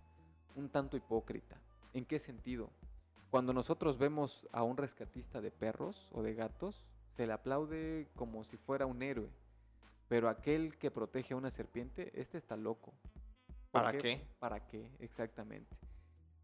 [0.55, 1.61] un tanto hipócrita.
[1.95, 2.71] ¿En qué sentido?
[3.31, 6.85] Cuando nosotros vemos a un rescatista de perros o de gatos,
[7.17, 9.31] se le aplaude como si fuera un héroe.
[10.09, 12.93] Pero aquel que protege a una serpiente, este está loco.
[13.71, 14.27] ¿Para qué?
[14.39, 14.91] ¿Para qué?
[14.99, 15.77] Exactamente.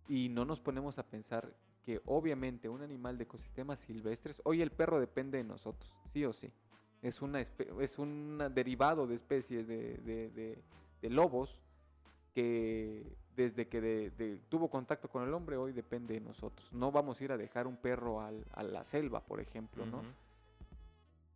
[0.08, 1.54] Y no nos ponemos a pensar
[1.84, 6.32] que obviamente un animal de ecosistemas silvestres, hoy el perro depende de nosotros, sí o
[6.32, 6.52] sí.
[7.04, 10.62] Es, una es un derivado de especies de,
[11.02, 11.60] lobos
[12.34, 13.04] que
[13.36, 16.66] desde que tuvo contacto con el hombre hoy depende de nosotros.
[16.72, 20.02] No vamos a ir a dejar un perro a la selva, por ejemplo, ¿no?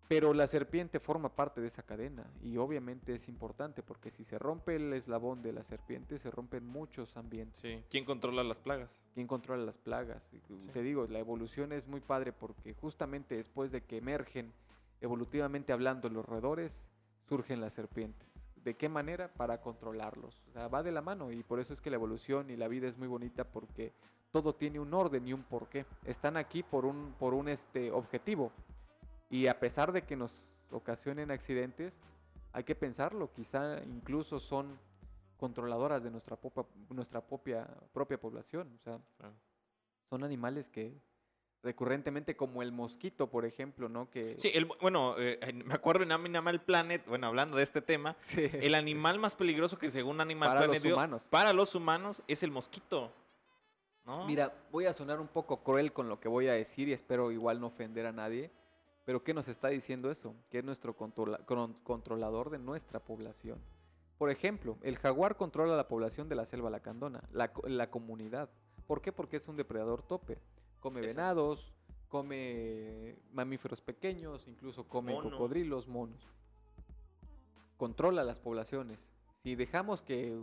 [0.08, 4.38] Pero la serpiente forma parte de esa cadena y obviamente es importante porque si se
[4.38, 7.60] rompe el eslabón de la serpiente se rompen muchos ambientes.
[7.60, 7.82] Sí.
[7.90, 9.04] ¿Quién controla las plagas?
[9.12, 10.26] ¿Quién controla las plagas?
[10.72, 14.50] Te digo, la evolución es muy padre porque justamente después de que emergen
[15.00, 16.80] evolutivamente hablando los roedores,
[17.28, 18.28] surgen las serpientes.
[18.56, 19.28] ¿De qué manera?
[19.28, 20.44] Para controlarlos.
[20.48, 22.68] O sea, va de la mano y por eso es que la evolución y la
[22.68, 23.92] vida es muy bonita porque
[24.30, 25.86] todo tiene un orden y un porqué.
[26.04, 28.52] Están aquí por un, por un este, objetivo
[29.30, 31.94] y a pesar de que nos ocasionen accidentes,
[32.52, 34.78] hay que pensarlo, quizá incluso son
[35.36, 36.38] controladoras de nuestra,
[36.90, 38.72] nuestra propia, propia población.
[38.74, 38.98] O sea,
[40.08, 40.94] son animales que
[41.62, 44.10] recurrentemente, como el mosquito, por ejemplo, ¿no?
[44.10, 44.38] Que...
[44.38, 48.74] Sí, el, bueno, eh, me acuerdo en Animal Planet, bueno, hablando de este tema, el
[48.74, 51.28] animal más peligroso que según Animal para Planet los humanos.
[51.30, 53.12] para los humanos es el mosquito.
[54.06, 54.24] ¿no?
[54.26, 57.30] Mira, voy a sonar un poco cruel con lo que voy a decir y espero
[57.30, 58.50] igual no ofender a nadie.
[59.08, 60.34] Pero ¿qué nos está diciendo eso?
[60.50, 63.58] Que es nuestro controlador de nuestra población.
[64.18, 68.50] Por ejemplo, el jaguar controla la población de la selva lacandona, la, comunidad.
[68.86, 69.12] ¿Por qué?
[69.12, 70.38] Porque es un depredador tope.
[70.80, 71.72] Come venados,
[72.08, 76.26] come mamíferos pequeños, incluso come cocodrilos, monos.
[77.76, 79.08] Controla las poblaciones.
[79.42, 80.36] Si dejamos que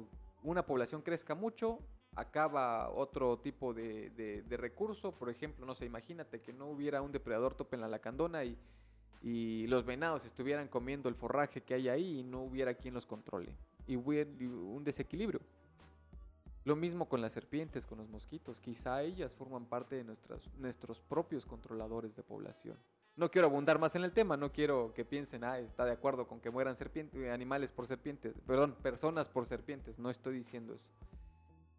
[0.44, 1.80] una población crezca mucho,
[2.16, 5.12] acaba otro tipo de, de- de recurso.
[5.12, 8.58] Por ejemplo, no sé, imagínate que no hubiera un depredador tope en la lacandona y,
[9.22, 13.06] y los venados estuvieran comiendo el forraje que hay ahí y no hubiera quien los
[13.06, 13.54] controle.
[13.88, 15.42] Y hubiera un desequilibrio.
[16.66, 18.60] Lo mismo con las serpientes, con los mosquitos.
[18.60, 22.78] Quizá ellas forman parte de nuestras, nuestros propios controladores de población.
[23.16, 26.28] No quiero abundar más en el tema, no quiero que piensen, ah, está de acuerdo
[26.28, 30.90] con que mueran serpientes, animales por serpientes, perdón, personas por serpientes, no estoy diciendo eso.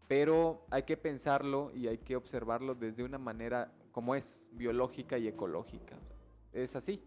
[0.07, 5.27] Pero hay que pensarlo y hay que observarlo desde una manera como es, biológica y
[5.27, 5.97] ecológica.
[6.53, 7.03] Es así.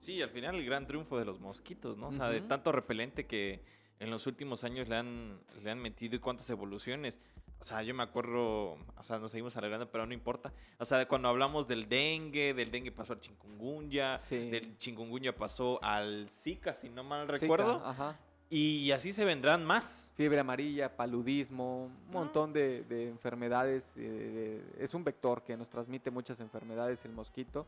[0.00, 2.08] Sí, al final el gran triunfo de los mosquitos, ¿no?
[2.08, 3.64] O sea, de tanto repelente que
[4.00, 7.20] en los últimos años le han, le han metido y cuántas evoluciones.
[7.60, 10.50] O sea, yo me acuerdo, o sea, nos seguimos alargando, pero no importa.
[10.78, 14.48] O sea, cuando hablamos del dengue, del dengue pasó al chikungunya, Sí.
[14.50, 17.82] del chikungunya pasó al Zika, si no mal Zika, recuerdo.
[17.84, 18.18] ajá.
[18.48, 20.10] Y así se vendrán más.
[20.16, 23.92] Fiebre amarilla, paludismo, un montón de, de enfermedades.
[23.96, 27.66] eh, de- es un vector que nos transmite muchas enfermedades el mosquito.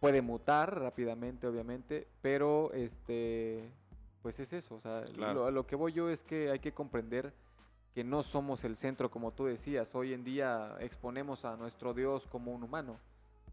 [0.00, 3.70] Puede mutar rápidamente, obviamente, pero este,
[4.24, 4.76] pues es eso.
[4.76, 5.34] O sea, Claro.
[5.40, 7.34] lo, a lo que voy yo es que hay que comprender
[7.94, 9.94] que no somos el centro, como tú decías.
[9.94, 12.98] Hoy en día exponemos a nuestro Dios como un humano.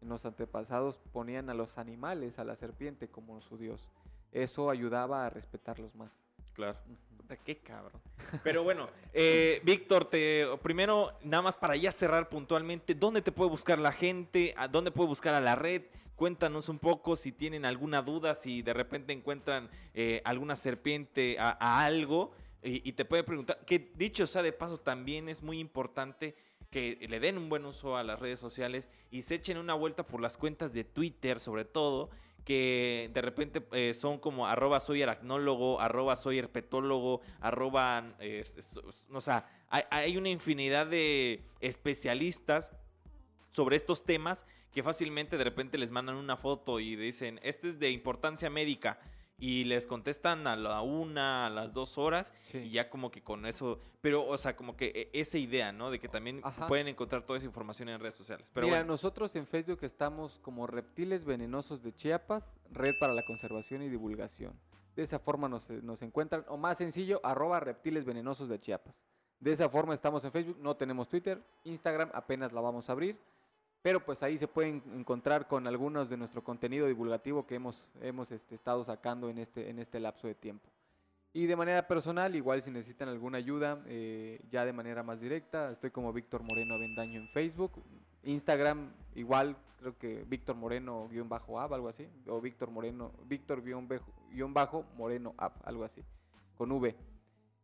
[0.01, 3.89] En los antepasados ponían a los animales, a la serpiente como su Dios.
[4.31, 6.09] Eso ayudaba a respetarlos más.
[6.53, 6.77] Claro.
[7.17, 8.01] Puta, qué cabrón.
[8.41, 13.49] Pero bueno, eh, Víctor, te, primero, nada más para ya cerrar puntualmente, ¿dónde te puede
[13.49, 14.53] buscar la gente?
[14.55, 15.81] ¿A dónde puede buscar a la red?
[16.21, 21.83] Cuéntanos un poco si tienen alguna duda, si de repente encuentran eh, alguna serpiente a,
[21.83, 22.29] algo
[22.61, 26.35] y, te puede preguntar, que dicho sea de paso, también es muy importante
[26.69, 30.05] que le den un buen uso a las redes sociales y se echen una vuelta
[30.05, 32.11] por las cuentas de Twitter, sobre todo,
[32.45, 38.43] que de repente eh, son como arroba soy aracnólogo, arroba herpetólogo, arroba, eh,
[39.11, 42.71] o sea, hay una infinidad de especialistas
[43.49, 47.79] sobre estos temas que fácilmente de repente les mandan una foto y dicen, esto es
[47.79, 48.99] de importancia médica.
[49.43, 52.59] Y les contestan a la una, a las dos horas, Sí.
[52.59, 55.89] y ya como que con eso, pero, o sea, como que e- esa idea, ¿no?
[55.89, 56.67] De que también Ajá.
[56.67, 58.51] pueden encontrar toda esa información en redes sociales.
[58.53, 63.23] Pero Mira, bueno, nosotros en Facebook estamos como Reptiles Venenosos de Chiapas, Red para la
[63.25, 64.53] Conservación y Divulgación.
[64.95, 68.93] De esa forma nos, eh, nos encuentran, o más sencillo, arroba Reptiles Venenosos de Chiapas.
[69.39, 73.17] De esa forma estamos en Facebook, no tenemos Twitter, Instagram apenas la vamos a abrir,
[73.81, 78.31] pero pues ahí se pueden encontrar con algunos de nuestro contenido divulgativo que hemos, hemos
[78.31, 80.69] este, estado sacando en este, en este lapso de tiempo.
[81.33, 85.71] Y de manera personal, igual si necesitan alguna ayuda, eh, ya de manera más directa,
[85.71, 87.71] estoy como Víctor Moreno Avendaño en Facebook.
[88.23, 92.07] Instagram, igual, creo que Víctor Moreno guion bajo app, algo así.
[92.27, 96.03] O Víctor Moreno, Víctor guion bajo, guion bajo Moreno app, algo así.
[96.57, 96.95] Con V.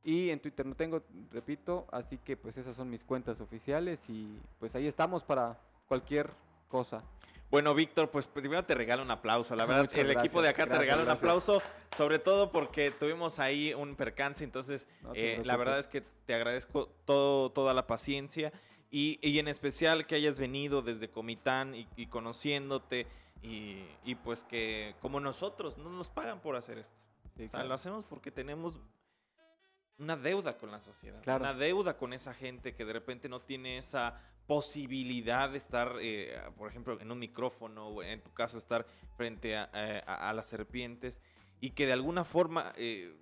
[0.02, 4.40] Y en Twitter no tengo, repito, así que pues esas son mis cuentas oficiales y
[4.58, 6.32] pues ahí estamos para cualquier
[6.68, 7.04] cosa.
[7.50, 9.56] Bueno, Víctor, pues primero te regalo un aplauso.
[9.56, 11.62] La verdad, Muchas el equipo de acá te regala un aplauso,
[11.96, 14.44] sobre todo porque tuvimos ahí un percance.
[14.44, 18.52] Entonces, No eh, la verdad es que te agradezco todo, toda la paciencia
[18.92, 23.08] y, y en especial que hayas venido desde Comitán y, y conociéndote
[23.42, 27.02] y, y pues que como nosotros no nos pagan por hacer esto.
[27.38, 27.70] Sí, O sea, claro.
[27.70, 28.78] lo hacemos porque tenemos
[30.00, 31.44] una deuda con la sociedad, Claro.
[31.46, 36.40] una deuda con esa gente que de repente no tiene esa posibilidad de estar, eh,
[36.58, 40.34] por ejemplo, en un micrófono, o en tu caso, estar frente a, eh, a- a
[40.34, 41.22] las serpientes
[41.60, 43.16] y que de alguna forma, eh,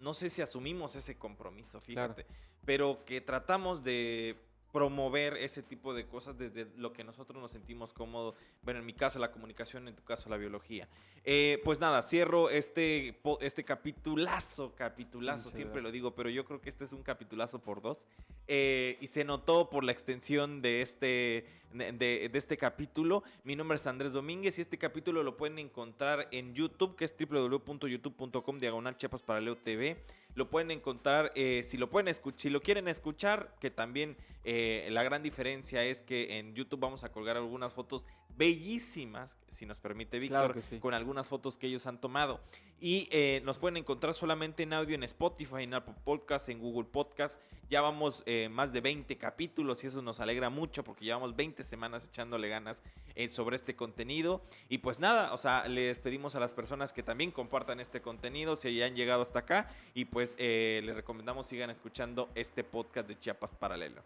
[0.00, 2.14] no sé si asumimos ese compromiso, Claro.
[2.14, 2.26] fíjate,
[2.66, 4.36] pero que tratamos de
[4.74, 8.34] promover ese tipo de cosas desde lo que nosotros nos sentimos cómodos.
[8.62, 10.88] Bueno, en mi caso la comunicación, en tu caso la biología.
[11.22, 16.60] Eh, pues nada, cierro este, este capitulazo, capitulazo, Muchas siempre lo digo, pero yo creo
[16.60, 18.08] que este es un capitulazo por dos.
[18.48, 23.24] Eh, y se notó por la extensión de este, de, este capítulo.
[23.42, 27.14] Mi nombre es Andrés Domínguez y este capítulo lo pueden encontrar en YouTube, que es
[27.18, 29.24] www.youtube.com diagonal Chiapas
[29.62, 29.96] TV.
[30.34, 34.88] Lo pueden encontrar, eh, si lo pueden escuchar, si lo quieren escuchar, que también eh,
[34.90, 38.04] la gran diferencia es que en YouTube vamos a colgar algunas fotos
[38.36, 40.80] bellísimas, si nos permite Víctor, Claro que sí.
[40.80, 42.40] con algunas fotos que ellos han tomado.
[42.80, 46.88] Y eh, nos pueden encontrar solamente en audio en Spotify, en Apple Podcast, en Google
[46.90, 47.40] Podcast.
[47.70, 51.64] Ya vamos eh, más de 20 capítulos y eso nos alegra mucho porque llevamos 20
[51.64, 52.82] semanas echándole ganas
[53.14, 54.42] eh, sobre este contenido.
[54.68, 58.56] Y pues nada, o sea, les pedimos a las personas que también compartan este contenido
[58.56, 59.70] si ya han llegado hasta acá.
[59.94, 64.02] Y pues les recomendamos sigan escuchando este podcast de Chiapas Paralelo.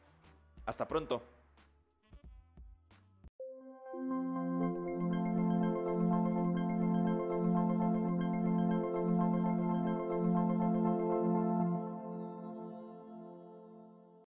[0.67, 1.25] Hasta pronto.
[4.07, 4.48] thank you